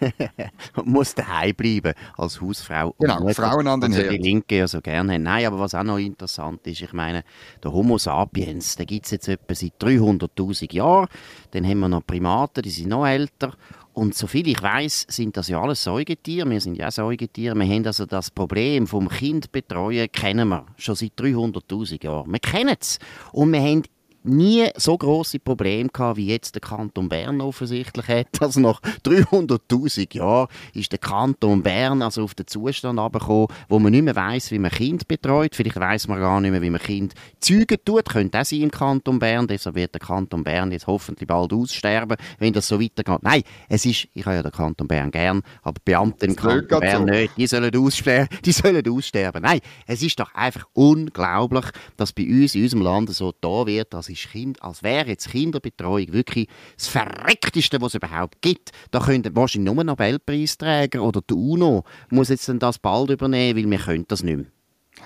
muss 0.84 1.14
daheim 1.14 1.54
bleiben 1.54 1.94
als 2.16 2.40
Hausfrau. 2.40 2.94
Genau, 2.98 3.28
Frauen 3.28 3.66
an 3.66 3.80
den 3.80 3.92
Herd. 3.92 4.12
die 4.12 4.18
Linke 4.18 4.58
ja 4.58 4.68
so 4.68 4.80
gerne 4.80 5.14
haben. 5.14 5.22
Nein, 5.22 5.46
aber 5.46 5.58
was 5.58 5.74
auch 5.74 5.82
noch 5.82 5.98
interessant 5.98 6.66
ist, 6.66 6.82
ich 6.82 6.92
meine, 6.92 7.24
der 7.62 7.72
Homo 7.72 7.98
sapiens, 7.98 8.76
den 8.76 8.86
gibt 8.86 9.06
es 9.06 9.12
jetzt 9.12 9.28
etwa 9.28 9.54
seit 9.54 9.74
300'000 9.80 10.72
Jahren. 10.72 11.08
Dann 11.52 11.66
haben 11.66 11.80
wir 11.80 11.88
noch 11.88 12.06
Primaten, 12.06 12.62
die 12.62 12.70
sind 12.70 12.88
noch 12.88 13.06
älter. 13.06 13.54
Und 13.94 14.16
soviel 14.16 14.48
ich 14.48 14.60
weiß, 14.60 15.06
sind 15.08 15.36
das 15.36 15.46
ja 15.46 15.62
alles 15.62 15.84
Säugetiere. 15.84 16.50
Wir 16.50 16.60
sind 16.60 16.76
ja 16.76 16.90
Säugetiere. 16.90 17.54
Wir 17.54 17.64
haben 17.64 17.86
also 17.86 18.06
das 18.06 18.28
Problem 18.28 18.88
vom 18.88 19.08
Kind 19.08 19.52
betreuen, 19.52 20.10
kennen 20.10 20.48
wir 20.48 20.66
schon 20.76 20.96
seit 20.96 21.12
300'000 21.12 22.02
Jahren. 22.02 22.32
Wir 22.32 22.40
kennen 22.40 22.76
es. 22.78 22.98
Und 23.30 23.52
wir 23.52 23.60
haben 23.60 23.84
nie 24.24 24.68
so 24.76 24.96
große 24.96 25.38
Probleme 25.38 25.88
gehabt, 25.88 26.16
wie 26.16 26.26
jetzt 26.26 26.54
der 26.54 26.60
Kanton 26.60 27.08
Bern 27.08 27.40
offensichtlich 27.40 28.08
hat. 28.08 28.26
Also 28.40 28.60
nach 28.60 28.80
300.000 29.04 30.16
Jahren 30.16 30.48
ist 30.74 30.92
der 30.92 30.98
Kanton 30.98 31.62
Bern 31.62 32.02
also 32.02 32.24
auf 32.24 32.34
den 32.34 32.46
Zustand 32.46 32.98
abgekommen, 32.98 33.48
wo 33.68 33.78
man 33.78 33.92
nicht 33.92 34.04
mehr 34.04 34.14
weiß, 34.14 34.50
wie 34.50 34.58
man 34.58 34.70
Kind 34.70 35.08
betreut. 35.08 35.54
Vielleicht 35.54 35.78
weiß 35.80 36.08
man 36.08 36.20
gar 36.20 36.40
nicht 36.40 36.50
mehr, 36.50 36.60
wie 36.60 36.70
man 36.70 36.80
Kind 36.80 37.14
zeugen 37.40 37.78
tut. 37.84 38.08
Könnte 38.08 38.40
auch 38.40 38.44
sein 38.44 38.62
im 38.62 38.70
Kanton 38.70 39.18
Bern. 39.18 39.46
Deshalb 39.46 39.76
wird 39.76 39.94
der 39.94 40.00
Kanton 40.00 40.44
Bern 40.44 40.72
jetzt 40.72 40.86
hoffentlich 40.86 41.26
bald 41.26 41.52
aussterben, 41.52 42.16
wenn 42.38 42.52
das 42.52 42.68
so 42.68 42.80
weitergeht. 42.80 43.22
Nein, 43.22 43.42
es 43.68 43.86
ist, 43.86 44.08
ich 44.12 44.26
habe 44.26 44.36
ja 44.36 44.42
den 44.42 44.52
Kanton 44.52 44.88
Bern 44.88 45.10
gern, 45.10 45.42
aber 45.62 45.80
Beamte 45.84 46.26
im 46.26 46.36
Kanton 46.36 46.80
Bern 46.80 47.04
nicht. 47.04 47.36
Die 47.36 47.46
sollen, 47.46 47.74
aussterben, 47.74 48.28
die 48.44 48.52
sollen 48.52 48.88
aussterben. 48.88 49.42
Nein, 49.42 49.60
es 49.86 50.02
ist 50.02 50.18
doch 50.20 50.34
einfach 50.34 50.66
unglaublich, 50.74 51.64
dass 51.96 52.12
bei 52.12 52.26
uns 52.26 52.54
in 52.54 52.62
unserem 52.62 52.82
Land 52.82 53.10
so 53.10 53.32
da 53.40 53.66
wird, 53.66 53.92
dass 53.94 54.08
ist 54.14 54.30
kind, 54.30 54.62
als 54.62 54.82
wäre 54.82 55.08
jetzt 55.08 55.30
Kinderbetreuung 55.30 56.12
wirklich 56.12 56.48
das 56.76 56.88
Verreckteste, 56.88 57.80
was 57.80 57.94
es 57.94 57.94
überhaupt 57.96 58.40
gibt. 58.40 58.70
Da 58.90 59.00
könnten 59.00 59.34
wahrscheinlich 59.36 59.72
nur 59.72 59.84
Nobelpreisträger 59.84 61.02
oder 61.02 61.20
die 61.28 61.34
UNO 61.34 61.84
muss 62.10 62.28
jetzt 62.28 62.50
das 62.58 62.78
bald 62.78 63.10
übernehmen, 63.10 63.58
weil 63.58 63.70
wir 63.70 63.78
können 63.78 64.04
das 64.08 64.22
nicht 64.22 64.36
mehr. 64.36 64.46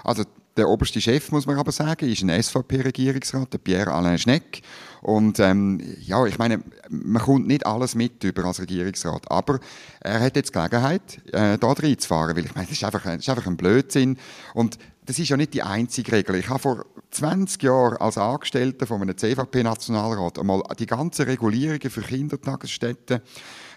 Also 0.05 0.25
der 0.59 0.69
oberste 0.69 1.01
Chef, 1.01 1.31
muss 1.31 1.47
man 1.47 1.57
aber 1.57 1.71
sagen, 1.73 2.09
ist 2.11 2.23
ein 2.23 2.43
SVP-Regierungsrat, 2.43 3.53
der 3.53 3.59
Pierre-Alain 3.59 4.19
Schneck. 4.19 4.63
Und 5.01 5.39
ähm, 5.39 5.81
ja, 6.01 6.27
ich 6.27 6.37
meine, 6.39 6.61
man 6.91 7.23
kommt 7.23 7.47
nicht 7.47 7.65
alles 7.65 7.95
mit 7.95 8.25
über 8.25 8.45
als 8.45 8.61
Regierungsrat, 8.61 9.31
aber 9.31 9.61
er 10.01 10.21
hat 10.21 10.35
jetzt 10.35 10.53
Gelegenheit, 10.53 11.21
äh, 11.33 11.57
da 11.57 11.73
reinzufahren, 11.73 12.37
weil 12.37 12.45
ich 12.45 12.55
meine, 12.55 12.67
das 12.67 12.77
ist 12.77 12.85
einfach, 12.85 13.05
das 13.05 13.19
ist 13.19 13.29
einfach 13.29 13.47
ein 13.47 13.57
Blödsinn. 13.57 14.19
Und 14.53 14.79
das 15.09 15.19
ist 15.19 15.31
ja 15.31 15.39
nicht 15.39 15.55
die 15.55 15.63
einzige 15.63 16.13
Regel. 16.13 16.35
Ich 16.37 16.51
habe 16.51 16.59
vor 16.59 16.85
20 17.13 17.63
Jahren 17.63 17.97
als 17.97 18.19
Angestellter 18.19 18.87
von 18.87 19.01
einem 19.01 19.17
CVP-Nationalrat 19.17 20.39
einmal 20.39 20.63
die 20.79 20.85
ganzen 20.85 21.25
Regulierungen 21.25 21.89
für 21.89 22.03
Kindertagesstätten 22.03 23.23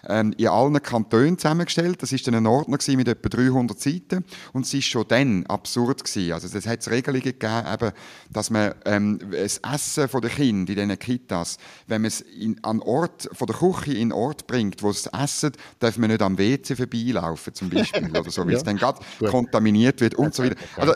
ähm, 0.08 0.34
in 0.36 0.48
allen 0.48 0.82
Kantonen 0.82 1.38
zusammengestellt. 1.38 2.02
Das 2.02 2.12
ist 2.12 2.26
dann 2.26 2.34
ein 2.34 2.46
Ordner 2.46 2.78
mit 2.96 3.08
etwa 3.08 3.28
300 3.28 3.78
Seiten 3.78 4.24
und 4.52 4.66
es 4.66 4.74
ist 4.74 4.84
schon 4.84 5.06
dann 5.08 5.46
absurd 5.46 6.04
gewesen. 6.04 6.32
Also 6.32 6.56
es 6.56 6.66
hat 6.66 6.88
Regelungen 6.88 7.22
gegeben, 7.22 7.64
eben, 7.72 7.92
dass 8.30 8.50
man 8.50 8.74
ähm, 8.84 9.18
das 9.30 9.58
Essen 9.58 10.08
der 10.20 10.30
Kinder 10.30 10.72
in 10.72 10.88
diesen 10.88 10.98
Kitas, 10.98 11.58
wenn 11.86 12.02
man 12.02 12.08
es 12.08 12.20
in, 12.20 12.62
an 12.64 12.80
Ort 12.80 13.28
von 13.32 13.46
der 13.46 13.56
Küche 13.56 13.92
in 13.92 14.08
den 14.08 14.12
Ort 14.12 14.46
bringt, 14.46 14.82
wo 14.82 14.90
es 14.90 15.06
essen, 15.06 15.52
darf 15.78 15.98
man 15.98 16.10
nicht 16.10 16.22
am 16.22 16.38
WC 16.38 16.76
vorbeilaufen 16.76 17.54
zum 17.54 17.70
Beispiel 17.70 18.10
oder 18.10 18.30
so, 18.30 18.44
weil 18.44 18.50
ja. 18.52 18.58
es 18.58 18.64
dann 18.64 18.76
gerade 18.76 19.00
kontaminiert 19.28 20.00
wird 20.00 20.14
und 20.14 20.34
so 20.34 20.44
weiter. 20.44 20.56
Also, 20.76 20.94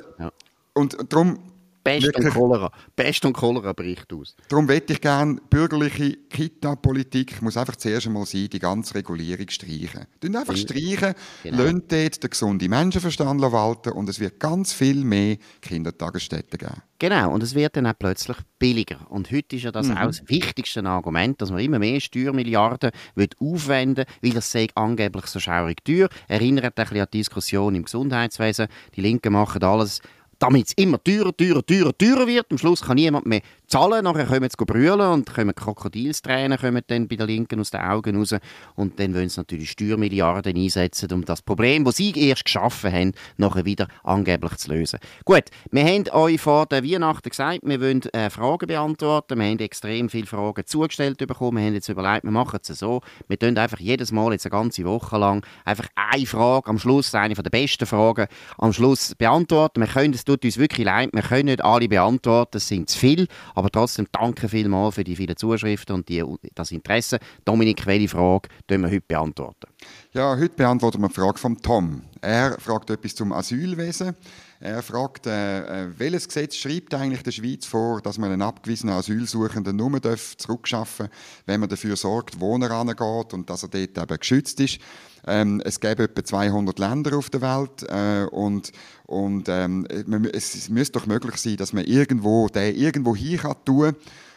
und 0.74 0.96
darum 1.08 1.38
Pest 1.86 2.16
und 2.16 2.30
Cholera. 2.30 2.70
Pest 2.96 3.24
und 3.24 3.32
Cholera 3.32 3.72
bricht 3.72 4.12
aus. 4.12 4.34
Darum 4.48 4.66
möchte 4.66 4.92
ich 4.92 5.00
gerne 5.00 5.36
bürgerliche 5.48 6.16
Kita-Politik, 6.28 7.40
muss 7.42 7.56
einfach 7.56 7.76
zuerst 7.76 8.06
einmal 8.06 8.26
sein, 8.26 8.48
die 8.48 8.58
ganze 8.58 8.96
Regulierung 8.96 9.48
streichen. 9.48 10.06
Dann 10.20 10.36
einfach 10.36 10.56
streichen, 10.56 11.14
genau. 11.42 11.62
lasst 11.62 11.92
dort 11.92 12.22
den 12.22 12.30
gesunden 12.30 12.70
Menschenverstand 12.70 13.40
walten 13.40 13.92
und 13.92 14.08
es 14.08 14.18
wird 14.18 14.40
ganz 14.40 14.72
viel 14.72 15.04
mehr 15.04 15.36
Kindertagesstätten 15.60 16.58
geben. 16.58 16.82
Genau, 16.98 17.30
und 17.32 17.42
es 17.42 17.54
wird 17.54 17.76
dann 17.76 17.86
auch 17.86 17.98
plötzlich 17.98 18.38
billiger. 18.58 18.98
Und 19.10 19.30
heute 19.30 19.56
ist 19.56 19.64
ja 19.64 19.70
das 19.70 19.88
mhm. 19.88 19.98
auch 19.98 20.06
das 20.06 20.22
wichtigste 20.28 20.82
Argument, 20.84 21.40
dass 21.42 21.50
man 21.50 21.60
immer 21.60 21.78
mehr 21.78 22.00
Steuermilliarden 22.00 22.90
aufwenden 23.38 24.06
will, 24.20 24.30
weil 24.30 24.34
das 24.34 24.50
sei 24.50 24.66
angeblich 24.74 25.26
so 25.26 25.38
schaurig 25.38 25.84
teuer. 25.84 26.08
Erinnert 26.26 26.64
ein 26.64 26.72
bisschen 26.74 27.00
an 27.00 27.08
die 27.12 27.18
Diskussion 27.18 27.74
im 27.74 27.84
Gesundheitswesen. 27.84 28.68
Die 28.94 29.02
Linken 29.02 29.34
machen 29.34 29.62
alles 29.62 30.00
damit 30.38 30.66
es 30.66 30.72
immer 30.74 31.02
teurer, 31.02 31.36
teurer, 31.36 31.64
teurer, 31.64 31.96
teurer 31.96 32.26
wird. 32.26 32.46
Am 32.50 32.58
Schluss 32.58 32.82
kann 32.82 32.96
niemand 32.96 33.26
mehr 33.26 33.40
zahlen, 33.66 34.04
nachher 34.04 34.26
kommen 34.26 34.48
sie 34.48 34.64
brüllen 34.64 35.00
und 35.00 35.32
kommen 35.32 35.54
Krokodilstränen 35.54 36.58
kommen 36.58 36.82
dann 36.86 37.08
bei 37.08 37.16
der 37.16 37.26
Linken 37.26 37.60
aus 37.60 37.70
den 37.70 37.80
Augen 37.80 38.16
raus 38.16 38.34
und 38.76 38.98
dann 39.00 39.14
wollen 39.14 39.28
sie 39.28 39.40
natürlich 39.40 39.70
Steuermilliarden 39.70 40.56
einsetzen, 40.56 41.12
um 41.12 41.24
das 41.24 41.42
Problem, 41.42 41.84
das 41.84 41.96
sie 41.96 42.12
erst 42.12 42.44
geschaffen 42.44 42.92
haben, 42.92 43.12
nachher 43.36 43.64
wieder 43.64 43.88
angeblich 44.04 44.56
zu 44.56 44.72
lösen. 44.72 45.00
Gut, 45.24 45.44
wir 45.70 45.84
haben 45.84 46.04
euch 46.12 46.40
vor 46.40 46.66
der 46.66 46.84
Weihnachten 46.84 47.28
gesagt, 47.28 47.60
wir 47.62 47.80
wollen 47.80 48.02
äh, 48.12 48.30
Fragen 48.30 48.66
beantworten, 48.66 49.38
wir 49.38 49.46
haben 49.46 49.58
extrem 49.58 50.08
viele 50.08 50.26
Fragen 50.26 50.64
zugestellt 50.66 51.18
bekommen, 51.18 51.58
wir 51.58 51.66
haben 51.66 51.74
jetzt 51.74 51.88
überlegt, 51.88 52.24
wir 52.24 52.30
machen 52.30 52.60
es 52.62 52.78
so, 52.78 53.00
wir 53.26 53.38
tun 53.38 53.56
einfach 53.58 53.80
jedes 53.80 54.12
Mal 54.12 54.32
jetzt 54.32 54.46
eine 54.46 54.50
ganze 54.50 54.84
Woche 54.84 55.18
lang 55.18 55.44
einfach 55.64 55.88
eine 55.96 56.26
Frage, 56.26 56.68
am 56.68 56.78
Schluss 56.78 57.14
eine 57.14 57.34
der 57.34 57.50
besten 57.50 57.86
Fragen, 57.86 58.26
am 58.58 58.72
Schluss 58.72 59.14
beantworten. 59.16 59.80
Wir 59.80 59.88
können, 59.88 60.14
es 60.14 60.24
tut 60.26 60.44
uns 60.44 60.58
wirklich 60.58 60.84
leid, 60.84 61.10
wir 61.12 61.22
können 61.22 61.46
nicht 61.46 61.64
alle 61.64 61.88
beantworten, 61.88 62.58
es 62.58 62.68
sind 62.68 62.90
zu 62.90 62.98
viele, 62.98 63.26
aber 63.54 63.70
trotzdem 63.70 64.06
danke 64.12 64.48
vielmals 64.48 64.96
für 64.96 65.04
die 65.04 65.16
vielen 65.16 65.36
Zuschriften 65.36 65.94
und 65.94 66.08
die, 66.08 66.22
das 66.54 66.72
Interesse. 66.72 67.18
Dominik, 67.44 67.86
welche 67.86 68.08
Frage 68.08 68.48
wir 68.68 68.82
heute 68.82 69.00
beantworten? 69.00 69.66
Ja, 70.12 70.36
heute 70.36 70.54
beantworten 70.54 71.00
wir 71.00 71.08
die 71.08 71.14
Frage 71.14 71.38
von 71.38 71.56
Tom. 71.56 72.02
Er 72.20 72.58
fragt 72.58 72.90
etwas 72.90 73.14
zum 73.14 73.32
Asylwesen. 73.32 74.14
Er 74.58 74.82
fragt, 74.82 75.26
äh, 75.26 75.84
äh, 75.84 75.88
welches 75.98 76.28
Gesetz 76.28 76.56
schreibt 76.56 76.94
eigentlich 76.94 77.22
der 77.22 77.32
Schweiz 77.32 77.66
vor, 77.66 78.00
dass 78.00 78.16
man 78.16 78.32
einen 78.32 78.42
abgewiesenen 78.42 78.94
Asylsuchenden 78.94 79.76
nur 79.76 80.00
zurückschaffen 80.38 81.06
darf, 81.06 81.16
wenn 81.44 81.60
man 81.60 81.68
dafür 81.68 81.96
sorgt, 81.96 82.40
wo 82.40 82.56
er 82.56 82.70
angeht 82.70 83.34
und 83.34 83.50
dass 83.50 83.64
er 83.64 83.68
dort 83.68 83.98
eben 83.98 84.18
geschützt 84.18 84.60
ist. 84.60 84.78
Ähm, 85.26 85.60
es 85.64 85.80
gäbe 85.80 86.04
etwa 86.04 86.24
200 86.24 86.78
Länder 86.78 87.18
auf 87.18 87.28
der 87.28 87.42
Welt 87.42 87.82
äh, 87.88 88.26
und, 88.30 88.72
und 89.04 89.48
ähm, 89.48 89.86
es 90.32 90.70
müsste 90.70 91.00
doch 91.00 91.06
möglich 91.06 91.36
sein, 91.36 91.56
dass 91.56 91.72
man 91.72 91.84
irgendwo 91.84 92.48
den 92.48 92.74
irgendwo 92.76 93.14
hin 93.14 93.38
kann 93.38 93.56
tun, 93.64 93.94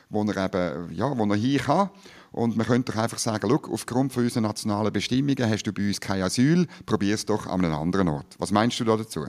wo 0.09 0.23
er 0.23 0.45
eben, 0.45 0.93
ja, 0.93 1.17
wo 1.17 1.25
er 1.25 1.35
hin 1.35 1.59
kann. 1.59 1.89
Und 2.31 2.57
man 2.57 2.67
könnte 2.67 2.91
doch 2.91 3.01
einfach 3.01 3.17
sagen, 3.17 3.47
look, 3.49 3.69
aufgrund 3.69 4.13
von 4.13 4.23
unseren 4.23 4.43
nationalen 4.43 4.91
Bestimmungen 4.91 5.49
hast 5.49 5.63
du 5.63 5.73
bei 5.73 5.87
uns 5.87 5.99
kein 5.99 6.21
Asyl, 6.21 6.67
probier 6.85 7.15
es 7.15 7.25
doch 7.25 7.47
an 7.47 7.63
einem 7.63 7.73
anderen 7.73 8.07
Ort. 8.07 8.35
Was 8.37 8.51
meinst 8.51 8.79
du 8.79 8.83
da 8.83 8.97
dazu? 8.97 9.25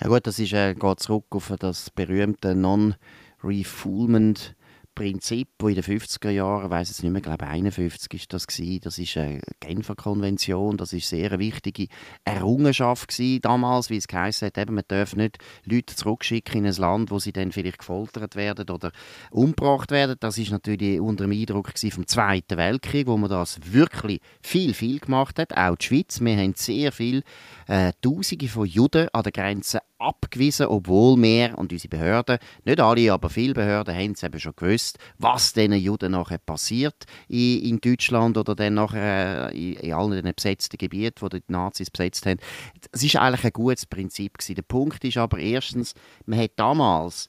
Ja 0.00 0.08
gut, 0.08 0.26
das 0.26 0.40
ist, 0.40 0.52
äh, 0.52 0.74
geht 0.74 1.00
zurück 1.00 1.26
auf 1.30 1.52
das 1.58 1.90
berühmte 1.90 2.54
Non-Refoulement 2.56 4.56
Prinzip, 4.94 5.48
das 5.58 5.68
in 5.68 5.74
den 5.74 5.84
50er 5.84 6.30
Jahren, 6.30 6.64
ich 6.64 6.70
weiß 6.70 6.90
es 6.90 7.02
nicht 7.02 7.12
mehr, 7.12 7.20
glaube 7.20 7.46
51 7.46 8.12
ist 8.14 8.32
das 8.32 8.46
gewesen, 8.46 8.80
das 8.82 8.98
ist 8.98 9.16
eine 9.16 9.40
Genfer 9.60 9.94
Konvention, 9.94 10.76
das 10.76 10.92
ist 10.92 11.08
sehr 11.08 11.32
eine 11.32 11.38
wichtige 11.38 11.88
Errungenschaft 12.24 13.08
gewesen 13.08 13.40
damals, 13.40 13.90
wie 13.90 13.96
es 13.96 14.08
geheißen 14.08 14.50
hat, 14.54 14.70
man 14.70 14.84
darf 14.86 15.16
nicht 15.16 15.38
Leute 15.64 15.94
zurückschicken 15.94 16.64
in 16.64 16.66
ein 16.66 16.74
Land, 16.74 17.10
wo 17.10 17.18
sie 17.18 17.32
dann 17.32 17.52
vielleicht 17.52 17.78
gefoltert 17.78 18.36
werden 18.36 18.70
oder 18.70 18.92
umgebracht 19.30 19.90
werden. 19.90 20.16
Das 20.20 20.38
ist 20.38 20.50
natürlich 20.50 21.00
unter 21.00 21.24
dem 21.24 21.32
Eindruck 21.32 21.72
vom 21.90 22.06
Zweiten 22.06 22.56
Weltkrieg, 22.56 23.06
wo 23.06 23.16
man 23.16 23.30
das 23.30 23.58
wirklich 23.64 24.20
viel, 24.42 24.74
viel 24.74 25.00
gemacht 25.00 25.38
hat, 25.38 25.56
auch 25.56 25.76
die 25.76 25.86
Schweiz. 25.86 26.20
Wir 26.20 26.36
haben 26.36 26.54
sehr 26.54 26.92
viel 26.92 27.22
äh, 27.66 27.92
Tausende 28.00 28.48
von 28.48 28.66
Juden 28.66 29.08
an 29.12 29.22
der 29.22 29.32
Grenze 29.32 29.80
abgewiesen, 29.98 30.66
obwohl 30.66 31.20
wir 31.20 31.56
und 31.58 31.72
unsere 31.72 31.88
Behörden, 31.88 32.38
nicht 32.64 32.80
alle, 32.80 33.12
aber 33.12 33.30
viele 33.30 33.54
Behörden 33.54 33.94
haben 33.94 34.12
es 34.12 34.22
eben 34.22 34.38
schon 34.38 34.54
gewusst, 34.56 34.83
was 35.18 35.52
diesen 35.52 35.74
Juden 35.74 36.12
nachher 36.12 36.38
passiert 36.38 37.04
in, 37.28 37.60
in 37.62 37.80
Deutschland 37.80 38.36
oder 38.36 38.54
dann 38.54 38.74
nachher 38.74 39.52
äh, 39.52 39.56
in, 39.56 39.74
in 39.74 39.92
allen 39.92 40.22
den 40.22 40.34
besetzten 40.34 40.76
Gebieten, 40.76 41.28
die 41.28 41.40
die 41.40 41.52
Nazis 41.52 41.90
besetzt 41.90 42.26
haben. 42.26 42.40
Das 42.90 43.02
ist 43.02 43.16
eigentlich 43.16 43.44
ein 43.44 43.52
gutes 43.52 43.86
Prinzip 43.86 44.38
gewesen. 44.38 44.54
Der 44.54 44.62
Punkt 44.62 45.04
ist 45.04 45.16
aber 45.16 45.38
erstens, 45.38 45.94
man 46.26 46.38
hat 46.38 46.52
damals 46.56 47.28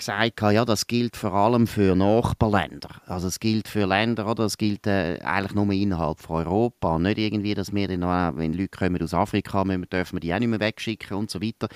gesagt, 0.00 0.40
ja, 0.40 0.64
das 0.64 0.86
gilt 0.86 1.16
vor 1.16 1.32
allem 1.34 1.66
für 1.66 1.94
Nachbarländer. 1.94 2.88
Also 3.06 3.28
es 3.28 3.38
gilt 3.38 3.68
für 3.68 3.86
Länder, 3.86 4.26
oder? 4.26 4.44
Es 4.44 4.58
gilt 4.58 4.86
äh, 4.86 5.18
eigentlich 5.22 5.54
nur 5.54 5.70
innerhalb 5.72 6.20
von 6.20 6.36
Europa. 6.46 6.98
Nicht 6.98 7.18
irgendwie, 7.18 7.54
dass 7.54 7.72
wir 7.72 7.86
dann, 7.86 8.00
noch, 8.00 8.36
wenn 8.36 8.54
Leute 8.54 8.76
kommen 8.76 9.02
aus 9.02 9.14
Afrika, 9.14 9.60
kommen, 9.60 9.86
dürfen 9.88 10.16
wir 10.16 10.20
die 10.20 10.34
auch 10.34 10.38
nicht 10.38 10.48
mehr 10.48 10.60
wegschicken 10.60 11.16
und 11.16 11.30
so 11.30 11.40
weiter. 11.40 11.68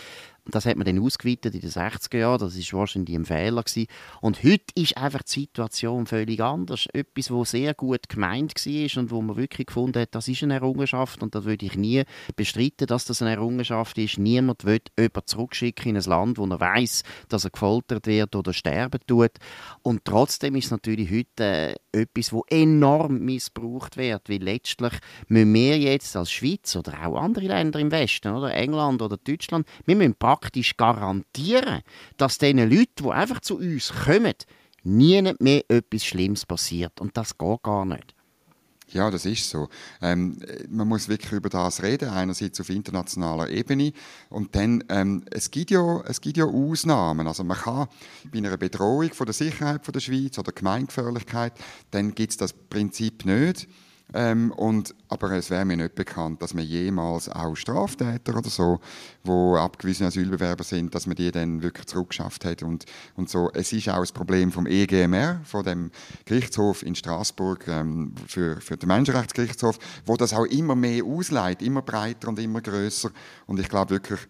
Das 0.50 0.66
hat 0.66 0.76
man 0.76 0.85
dann 0.85 0.98
ausgeweitet 1.00 1.54
in 1.54 1.61
den 1.61 1.70
60er 1.70 2.18
Jahren. 2.18 2.38
Das 2.38 2.54
ist 2.54 2.72
wahrscheinlich 2.72 3.16
ein 3.16 3.24
Fehler 3.24 3.62
gewesen. 3.62 3.87
Und 4.20 4.42
heute 4.42 4.64
ist 4.74 4.96
einfach 4.96 5.22
die 5.22 5.40
Situation 5.40 6.07
völlig 6.07 6.42
anders. 6.42 6.87
Etwas, 6.92 7.30
was 7.30 7.52
sehr 7.52 7.72
gut 7.74 8.09
gemeint 8.09 8.54
war 8.54 9.02
und 9.02 9.11
wo 9.11 9.22
man 9.22 9.37
wirklich 9.37 9.66
gefunden 9.68 10.02
hat, 10.02 10.14
das 10.14 10.28
ist 10.28 10.42
eine 10.42 10.54
Errungenschaft 10.54 11.22
und 11.22 11.35
das 11.35 11.44
würde 11.44 11.64
ich 11.64 11.76
nie 11.76 12.04
bestreiten, 12.37 12.87
dass 12.87 13.07
das 13.07 13.22
eine 13.22 13.33
Errungenschaft 13.33 13.96
ist. 13.96 14.18
Niemand 14.18 14.64
will 14.64 14.80
jemanden 14.98 15.26
zurückschicken 15.26 15.90
in 15.90 15.96
ein 15.96 16.02
Land, 16.02 16.38
wo 16.38 16.46
er 16.46 16.61
weiß, 16.61 17.02
dass 17.28 17.44
er 17.44 17.50
gefoltert 17.50 18.07
wird 18.07 18.37
oder 18.37 18.52
sterben 18.52 19.00
tut. 19.07 19.33
Und 19.83 20.04
trotzdem 20.04 20.57
ist 20.57 20.66
es 20.66 20.70
natürlich 20.70 21.11
heute 21.11 21.44
äh, 21.44 21.74
etwas, 21.94 22.33
wo 22.33 22.44
enorm 22.48 23.20
missbraucht 23.20 23.96
wird, 23.96 24.28
weil 24.28 24.42
letztlich 24.42 24.92
müssen 25.28 25.54
wir 25.54 25.78
jetzt 25.78 26.16
als 26.16 26.30
Schweiz 26.30 26.76
oder 26.76 27.07
auch 27.07 27.16
andere 27.16 27.46
Länder 27.46 27.78
im 27.78 27.90
Westen, 27.90 28.35
oder 28.35 28.52
England 28.54 29.00
oder 29.02 29.16
Deutschland, 29.16 29.66
wir 29.87 29.96
müssen 29.96 30.14
praktisch 30.14 30.76
garantieren, 30.76 31.80
dass 32.16 32.38
diesen 32.38 32.59
Leuten, 32.59 33.04
die 33.04 33.11
einfach 33.11 33.40
zu 33.40 33.59
uns 33.59 33.92
kommen, 34.04 34.35
nie 34.83 35.33
mehr 35.38 35.64
etwas 35.68 36.04
Schlimmes 36.04 36.44
passiert. 36.46 37.00
Und 37.00 37.16
das 37.16 37.38
geht 37.38 37.62
gar 37.62 37.85
nicht. 37.85 38.13
Ja, 38.88 39.11
das 39.11 39.25
ist 39.25 39.49
so. 39.49 39.68
Ähm, 40.03 40.38
man 40.68 40.87
muss 40.87 41.09
wirklich 41.09 41.33
über 41.33 41.49
das 41.49 41.83
reden, 41.83 42.11
einerseits 42.11 42.61
auf 42.61 42.68
internationaler 42.68 43.49
Ebene 43.49 43.92
und 44.29 44.55
dann, 44.55 44.85
ähm, 44.88 45.25
es, 45.31 45.51
gibt 45.51 45.70
ja, 45.70 46.01
es 46.03 46.20
gibt 46.20 46.37
ja 46.37 46.44
Ausnahmen. 46.44 47.27
Also 47.27 47.44
man 47.44 47.57
kann 47.57 47.88
bei 48.31 48.38
einer 48.38 48.57
Bedrohung 48.57 49.12
von 49.12 49.27
der 49.27 49.33
Sicherheit 49.33 49.85
von 49.85 49.92
der 49.92 50.01
Schweiz 50.01 50.38
oder 50.38 50.53
Gemeingefährlichkeit, 50.53 51.55
dann 51.90 52.14
gibt 52.14 52.33
es 52.33 52.37
das 52.37 52.53
Prinzip 52.53 53.25
nicht. 53.25 53.66
Ähm, 54.12 54.53
und, 54.53 54.95
aber 55.09 55.33
es 55.33 55.51
wäre 55.51 55.64
mir 55.64 55.77
nicht 55.77 55.95
bekannt, 55.95 56.43
dass 56.43 56.55
man 56.55 56.64
jemals 56.64 57.29
auch 57.29 57.57
Straftäter 57.57 58.37
oder 58.37 58.51
so, 58.51 58.79
wo 59.25 59.57
abgewiesene 59.57 60.09
Asylbewerber 60.09 60.62
sind, 60.62 60.95
dass 60.95 61.07
man 61.07 61.17
die 61.17 61.33
dann 61.33 61.62
wirklich 61.62 61.87
zurückgeschafft 61.87 62.45
hat 62.45 62.62
und, 62.62 62.85
und 63.17 63.31
so. 63.31 63.51
Es 63.55 63.73
ist 63.73 63.88
auch 63.88 64.01
das 64.01 64.12
Problem 64.12 64.53
vom 64.53 64.67
EGMR, 64.67 65.40
von 65.45 65.64
dem 65.64 65.90
Gerichtshof 66.27 66.83
in 66.83 66.95
Straßburg 66.95 67.67
ähm, 67.67 68.14
für, 68.29 68.61
für 68.61 68.77
den 68.77 68.88
Menschenrechtsgerichtshof, 68.88 69.79
wo 70.05 70.17
das 70.17 70.35
auch 70.35 70.47
immer 70.47 70.77
mehr 70.77 71.05
ausleitet, 71.05 71.67
immer 71.67 71.83
breiter 71.83 72.29
und 72.29 72.38
immer 72.38 72.61
größer. 72.61 73.11
Und 73.47 73.59
ich 73.59 73.69
glaube 73.69 73.90
wirklich, 73.90 74.21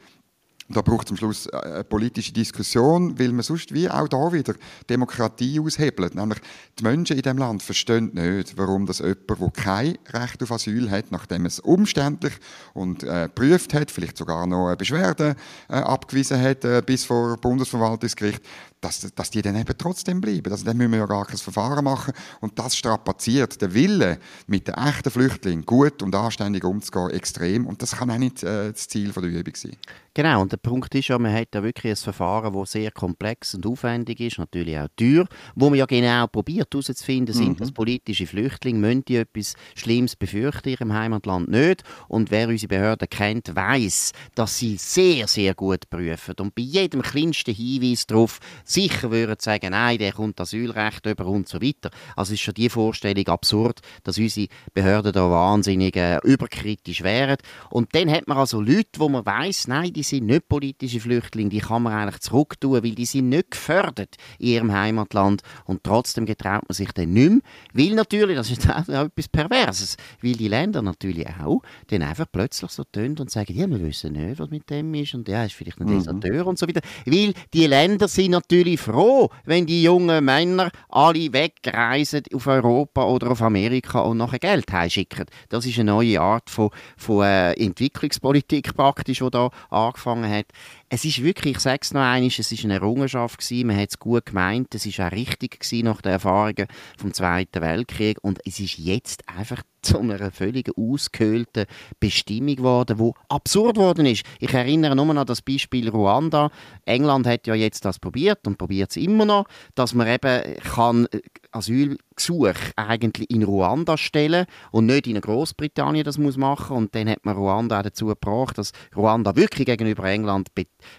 da 0.68 0.81
braucht 0.81 1.07
es 1.07 1.11
am 1.12 1.16
Schluss 1.16 1.46
äh, 1.46 1.57
eine 1.57 1.85
politische 1.85 2.33
Diskussion, 2.33 3.18
weil 3.18 3.33
man 3.33 3.42
sonst 3.42 3.74
wie 3.74 3.88
auch 3.88 4.09
da 4.09 4.33
wieder 4.33 4.55
Demokratie 4.88 5.61
aushebelt. 5.61 6.14
Nämlich 6.14 6.38
die 6.79 6.85
Menschen 6.85 7.16
in 7.16 7.22
diesem 7.22 7.38
Land 7.38 7.62
verstehen 7.62 8.11
nicht, 8.14 8.57
warum 8.57 8.87
das 8.87 9.00
jemand, 9.00 9.29
der 9.29 9.50
kein 9.53 9.98
Recht 10.12 10.42
auf 10.42 10.53
Asyl 10.53 10.90
hat, 10.90 11.11
nachdem 11.11 11.46
es 11.46 11.61
umständlich 11.61 12.35
und 12.72 13.03
äh, 13.03 13.24
geprüft 13.24 13.74
hat, 13.74 13.90
vielleicht 13.90 14.16
sogar 14.16 14.46
noch 14.46 14.68
eine 14.68 14.77
Beschwerde 14.77 15.37
äh, 15.68 15.74
abgewiesen 15.74 16.40
hat 16.40 16.64
äh, 16.64 16.83
bis 16.85 17.05
vor 17.05 17.37
Bundesverwaltungsgericht, 17.37 18.42
dass, 18.85 19.01
dass 19.14 19.31
die 19.31 19.42
dann 19.42 19.57
eben 19.57 19.75
trotzdem 19.77 20.20
bleiben. 20.20 20.53
Also 20.53 20.64
dann 20.64 20.77
müssen 20.77 20.92
wir 20.92 20.99
ja 20.99 21.07
gar 21.07 21.25
kein 21.25 21.38
Verfahren 21.38 21.85
machen. 21.85 22.12
Und 22.40 22.59
das 22.59 22.77
strapaziert 22.77 23.61
den 23.61 23.73
Wille, 23.73 24.18
mit 24.47 24.68
den 24.68 24.75
echten 24.75 25.11
Flüchtlingen 25.11 25.64
gut 25.64 26.03
und 26.03 26.14
anständig 26.14 26.64
umzugehen, 26.64 27.11
extrem. 27.11 27.66
Und 27.66 27.81
das 27.81 27.97
kann 27.97 28.11
auch 28.11 28.18
nicht 28.18 28.42
äh, 28.42 28.73
das 28.73 28.88
Ziel 28.88 29.11
der 29.11 29.23
Übung 29.23 29.55
sein. 29.57 29.77
Genau, 30.16 30.42
und 30.42 30.53
der 30.53 30.59
Punkt 30.59 30.94
ist 30.94 31.09
ja, 31.09 31.18
man 31.18 31.33
hat 31.33 31.49
da 31.51 31.62
wirklich 31.64 31.90
ein 31.90 31.97
Verfahren, 31.97 32.55
das 32.55 32.70
sehr 32.70 32.92
komplex 32.92 33.53
und 33.57 33.66
aufwendig 33.66 34.20
ist, 34.20 34.38
natürlich 34.38 34.79
auch 34.79 34.87
teuer, 34.94 35.27
wo 35.57 35.70
man 35.70 35.79
ja 35.79 35.87
genau 35.87 36.29
probiert 36.29 36.68
herauszufinden, 36.73 37.35
sind 37.35 37.49
mhm. 37.49 37.57
das 37.57 37.73
politische 37.73 38.29
Flüchtlinge, 38.29 38.79
müssen 38.79 39.05
die 39.07 39.16
etwas 39.16 39.55
Schlimmes 39.75 40.14
befürchten 40.14 40.68
in 40.68 40.75
ihrem 40.75 40.92
Heimatland 40.92 41.49
nicht. 41.49 41.83
Und 42.07 42.31
wer 42.31 42.47
unsere 42.47 42.68
Behörden 42.68 43.09
kennt, 43.09 43.57
weiß, 43.57 44.12
dass 44.37 44.57
sie 44.57 44.77
sehr, 44.77 45.27
sehr 45.27 45.53
gut 45.55 45.90
prüfen 45.90 46.37
und 46.38 46.55
bei 46.55 46.62
jedem 46.62 47.03
kleinsten 47.03 47.53
Hinweis 47.53 48.07
darauf 48.07 48.38
sicher 48.75 49.11
würden 49.11 49.37
sagen, 49.39 49.71
nein, 49.71 49.99
der 49.99 50.13
kommt 50.13 50.41
Asylrecht 50.41 51.07
über 51.07 51.27
und 51.27 51.49
so 51.49 51.63
weiter. 51.63 51.91
Also 52.17 52.35
ist 52.35 52.41
schon 52.41 52.55
die 52.55 52.69
Vorstellung 52.69 53.27
absurd, 53.29 53.81
dass 54.03 54.19
unsere 54.19 54.49
Behörden 54.73 55.13
da 55.13 55.31
wahnsinnig 55.31 55.97
äh, 55.97 56.19
überkritisch 56.25 57.03
wären. 57.03 57.37
Und 57.71 57.95
dann 57.95 58.11
hat 58.11 58.27
man 58.29 58.39
also 58.39 58.61
Leute, 58.61 58.99
wo 58.99 59.09
man 59.09 59.25
weiß, 59.25 59.69
nein, 59.69 59.93
die 59.93 60.03
sind 60.03 60.27
nicht 60.27 60.49
politische 60.49 61.01
Flüchtlinge, 61.01 61.51
die 61.51 61.61
kann 61.61 61.83
man 61.83 61.93
eigentlich 61.93 62.21
zurücktun, 62.21 62.83
weil 62.83 62.95
die 62.95 63.07
sind 63.07 63.29
nicht 63.29 63.53
gefördert 63.53 64.17
in 64.39 64.49
ihrem 64.49 64.73
Heimatland 64.73 65.43
und 65.65 65.85
trotzdem 65.85 66.27
getraut 66.27 66.63
man 66.69 66.75
sich 66.75 66.93
dann 66.93 67.13
nicht 67.13 67.31
mehr, 67.31 67.41
weil 67.73 67.95
natürlich, 67.95 68.37
das 68.37 68.51
ist 68.51 68.69
auch 68.71 68.89
etwas 68.89 69.29
Perverses, 69.29 69.97
weil 70.23 70.33
die 70.33 70.49
Länder 70.49 70.83
natürlich 70.83 71.27
auch 71.43 71.63
dann 71.89 72.03
einfach 72.03 72.27
plötzlich 72.31 72.71
so 72.71 72.85
tönen 72.85 73.19
und 73.19 73.31
sagen, 73.31 73.55
ja, 73.55 73.69
wir 73.69 73.81
wissen 73.81 74.13
nicht, 74.13 74.39
was 74.39 74.51
mit 74.51 74.69
dem 74.71 74.93
ist 74.95 75.15
und 75.15 75.29
ja, 75.29 75.45
ist 75.45 75.55
vielleicht 75.55 75.81
ein 75.81 75.89
mhm. 75.89 75.99
Deserteur 75.99 76.47
und 76.47 76.59
so 76.59 76.67
weiter, 76.67 76.81
weil 77.07 77.35
die 77.53 77.67
Länder 77.67 78.09
sind 78.09 78.33
natürlich 78.33 78.54
natürlich 78.55 78.81
froh, 78.81 79.31
wenn 79.45 79.67
die 79.67 79.83
jungen 79.83 80.25
Männer 80.25 80.71
alle 80.88 81.33
wegreisen 81.33 82.23
auf 82.33 82.47
Europa 82.47 83.05
oder 83.05 83.33
auf 83.33 83.43
Amerika 83.43 84.01
und 84.01 84.19
nachher 84.19 84.38
Geld 84.38 84.73
heimschicken. 84.73 85.27
Das 85.49 85.67
ist 85.67 85.79
eine 85.79 85.90
neue 85.90 86.21
Art 86.21 86.49
von, 86.49 86.71
von 86.97 87.25
äh, 87.25 87.53
Entwicklungspolitik 87.55 88.77
praktisch, 88.77 89.19
die 89.19 89.31
da 89.31 89.51
angefangen 89.71 90.31
hat. 90.31 90.47
Es 90.95 91.05
ist 91.05 91.25
wirklich, 91.25 91.57
ich 91.57 91.61
sage 91.61 91.81
es 91.83 91.93
noch 91.93 92.03
einmal, 92.03 92.29
es 92.29 92.53
ist 92.53 92.65
eine 92.65 92.75
Errungenschaft 92.75 93.41
gewesen, 93.41 93.67
man 93.67 93.77
hat 93.77 93.89
es 93.91 93.99
gut 93.99 94.27
gemeint, 94.27 94.73
es 94.77 94.87
ist 94.87 95.01
auch 95.01 95.11
richtig 95.11 95.59
gewesen 95.59 95.87
nach 95.87 96.01
den 96.01 96.13
Erfahrungen 96.13 96.69
vom 96.97 97.13
Zweiten 97.13 97.61
Weltkrieg 97.63 98.19
und 98.23 98.39
es 98.47 98.61
ist 98.61 98.79
jetzt 98.79 99.29
einfach 99.29 99.65
zu 99.83 99.99
einer 99.99 100.31
völlig 100.31 100.71
ausgehöhlten 100.79 101.67
Bestimmung 101.99 102.55
geworden, 102.55 102.99
die 102.99 103.11
absurd 103.29 103.75
geworden 103.75 104.07
ist. 104.07 104.25
Ich 104.39 104.55
erinnere 104.55 104.95
nur 104.95 105.17
an 105.17 105.27
das 105.27 105.43
Beispiel 105.43 105.89
Ruanda. 105.89 106.53
England 106.85 107.27
hat 107.27 107.49
ja 107.49 107.57
jetzt 107.57 107.85
das 107.85 107.99
probiert 107.99 108.47
und 108.47 108.57
probiert 108.57 108.91
es 108.91 108.97
immer 108.97 109.25
noch, 109.25 109.47
dass 109.75 109.95
man 109.95 110.07
eben 110.07 110.57
kann 110.63 111.07
äh, 111.07 111.21
Asylgesuch 111.55 112.55
eigentlich 112.77 113.31
in 113.31 113.43
Ruanda 113.43 113.97
stellen 113.97 114.47
und 114.73 114.87
nicht 114.87 115.07
in 115.07 115.21
Großbritannien 115.21 116.05
das 116.05 116.19
muss 116.19 116.37
machen 116.37 116.77
und 116.77 116.95
dann 116.95 117.09
hat 117.09 117.25
man 117.25 117.37
Ruanda 117.37 117.79
auch 117.79 117.83
dazu 117.83 118.07
gebracht, 118.07 118.59
dass 118.59 118.73
Ruanda 118.97 119.37
wirklich 119.37 119.67
gegenüber 119.67 120.05
England 120.05 120.49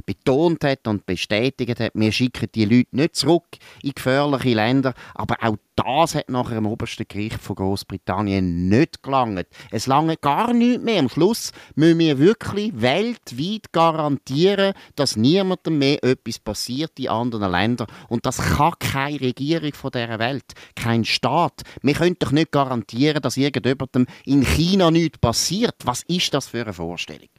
betont 0.05 0.63
hat 0.63 0.87
und 0.87 1.05
bestätigt 1.05 1.79
hat, 1.79 1.91
wir 1.93 2.11
schicken 2.11 2.49
die 2.55 2.65
Leute 2.65 2.95
nicht 2.95 3.15
zurück 3.15 3.45
in 3.83 3.91
gefährliche 3.91 4.55
Länder, 4.55 4.93
aber 5.13 5.35
auch 5.41 5.57
das 5.75 6.15
hat 6.15 6.29
nachher 6.29 6.57
im 6.57 6.67
obersten 6.67 7.05
Gericht 7.07 7.41
von 7.41 7.57
Großbritannien 7.57 8.69
nicht 8.69 9.03
gelangt. 9.03 9.47
Es 9.71 9.87
lange 9.87 10.15
gar 10.15 10.53
nicht 10.53 10.81
mehr. 10.81 10.99
Am 10.99 11.09
Schluss 11.09 11.51
müssen 11.75 11.99
wir 11.99 12.17
wirklich 12.17 12.71
weltweit 12.79 13.73
garantieren, 13.73 14.73
dass 14.95 15.17
niemandem 15.17 15.77
mehr 15.77 16.01
etwas 16.03 16.39
passiert 16.39 16.97
in 16.97 17.09
anderen 17.09 17.51
Ländern. 17.51 17.87
Und 18.07 18.25
das 18.25 18.37
kann 18.37 18.73
keine 18.79 19.19
Regierung 19.19 19.73
von 19.73 19.91
dieser 19.91 20.17
Welt, 20.19 20.44
kein 20.75 21.05
Staat. 21.05 21.61
Wir 21.81 21.93
können 21.93 22.15
doch 22.19 22.31
nicht 22.31 22.51
garantieren, 22.51 23.21
dass 23.21 23.37
irgendjemandem 23.37 24.07
in 24.25 24.43
China 24.43 24.91
nichts 24.91 25.17
passiert. 25.17 25.75
Was 25.83 26.03
ist 26.03 26.33
das 26.33 26.47
für 26.47 26.61
eine 26.61 26.73
Vorstellung? 26.73 27.29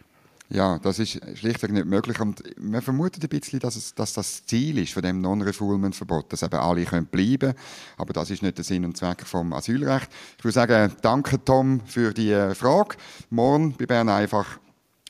Ja, 0.49 0.79
das 0.79 1.01
ist 1.01 1.21
schlichtweg 1.37 1.73
nicht 1.73 1.87
möglich. 1.87 2.21
Und 2.21 2.43
man 2.59 2.81
vermutet 2.81 3.23
ein 3.23 3.29
bisschen, 3.29 3.59
dass, 3.59 3.75
es, 3.75 3.95
dass 3.95 4.13
das 4.13 4.47
Ziel 4.47 4.79
ist 4.79 4.93
von 4.93 5.03
dem 5.03 5.21
Non-Refoulement-Verbot, 5.21 6.33
dass 6.33 6.43
eben 6.43 6.55
alle 6.55 6.85
können 6.85 7.07
bleiben. 7.07 7.55
Aber 7.97 8.13
das 8.13 8.31
ist 8.31 8.43
nicht 8.43 8.57
der 8.57 8.65
Sinn 8.65 8.85
und 8.85 8.97
Zweck 8.97 9.23
vom 9.27 9.53
Asylrecht. 9.53 10.09
Ich 10.39 10.45
würde 10.45 10.55
sagen, 10.55 10.93
danke 11.03 11.45
Tom 11.45 11.81
für 11.85 12.15
die 12.15 12.31
äh, 12.31 12.55
Frage. 12.55 12.97
Morgen 13.31 13.75
bei 13.77 13.87
Bern 13.87 14.09
einfach 14.09 14.59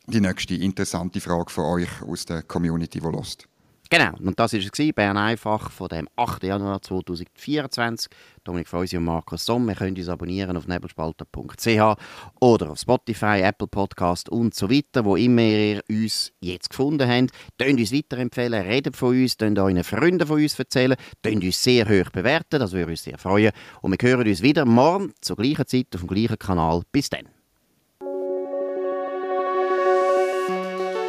die 0.06 0.20
nächste 0.20 0.54
interessante 0.54 1.20
Frage 1.20 1.50
von 1.50 1.64
euch 1.64 2.02
aus 2.02 2.24
der 2.24 2.42
Community, 2.42 3.00
die 3.00 3.06
lost. 3.06 3.46
Genau, 3.88 4.10
und 4.18 4.38
das 4.38 4.52
war 4.52 4.60
es, 4.60 4.94
Bern 4.94 5.16
einfach 5.16 5.70
von 5.70 5.88
dem 5.88 6.08
8. 6.16 6.42
Januar 6.42 6.82
2024. 6.82 8.10
Dominik 8.42 8.68
Feusi 8.68 8.96
und 8.96 9.04
Markus 9.04 9.44
Somm. 9.44 9.68
Wir 9.68 9.76
können 9.76 9.96
uns 9.96 10.08
abonnieren 10.08 10.56
auf 10.56 10.66
nebelspalter.ch 10.66 11.96
oder 12.40 12.70
auf 12.70 12.78
Spotify, 12.80 13.42
Apple 13.42 13.68
Podcast 13.68 14.28
und 14.28 14.54
so 14.54 14.68
weiter, 14.68 15.04
wo 15.04 15.14
immer 15.14 15.42
ihr 15.42 15.82
uns 15.88 16.32
jetzt 16.40 16.70
gefunden 16.70 17.08
habt. 17.08 17.30
Tönt 17.58 17.78
uns 17.78 17.92
weiterempfehlen, 17.92 18.62
redet 18.62 18.96
von 18.96 19.10
uns, 19.10 19.36
tönt 19.36 19.58
euren 19.58 19.84
Freunden 19.84 20.26
von 20.26 20.42
uns 20.42 20.58
erzählen, 20.58 20.96
tönt 21.22 21.44
uns 21.44 21.62
sehr 21.62 21.84
hoch 21.88 22.10
bewerten, 22.10 22.58
das 22.58 22.72
würde 22.72 22.90
uns 22.90 23.04
sehr 23.04 23.18
freuen. 23.18 23.52
Und 23.82 23.92
wir 23.92 24.08
hören 24.08 24.26
uns 24.26 24.42
wieder 24.42 24.64
morgen 24.64 25.12
zur 25.20 25.36
gleichen 25.36 25.66
Zeit 25.66 25.88
auf 25.94 26.00
dem 26.00 26.08
gleichen 26.08 26.38
Kanal. 26.38 26.82
Bis 26.90 27.08
dann. 27.08 27.35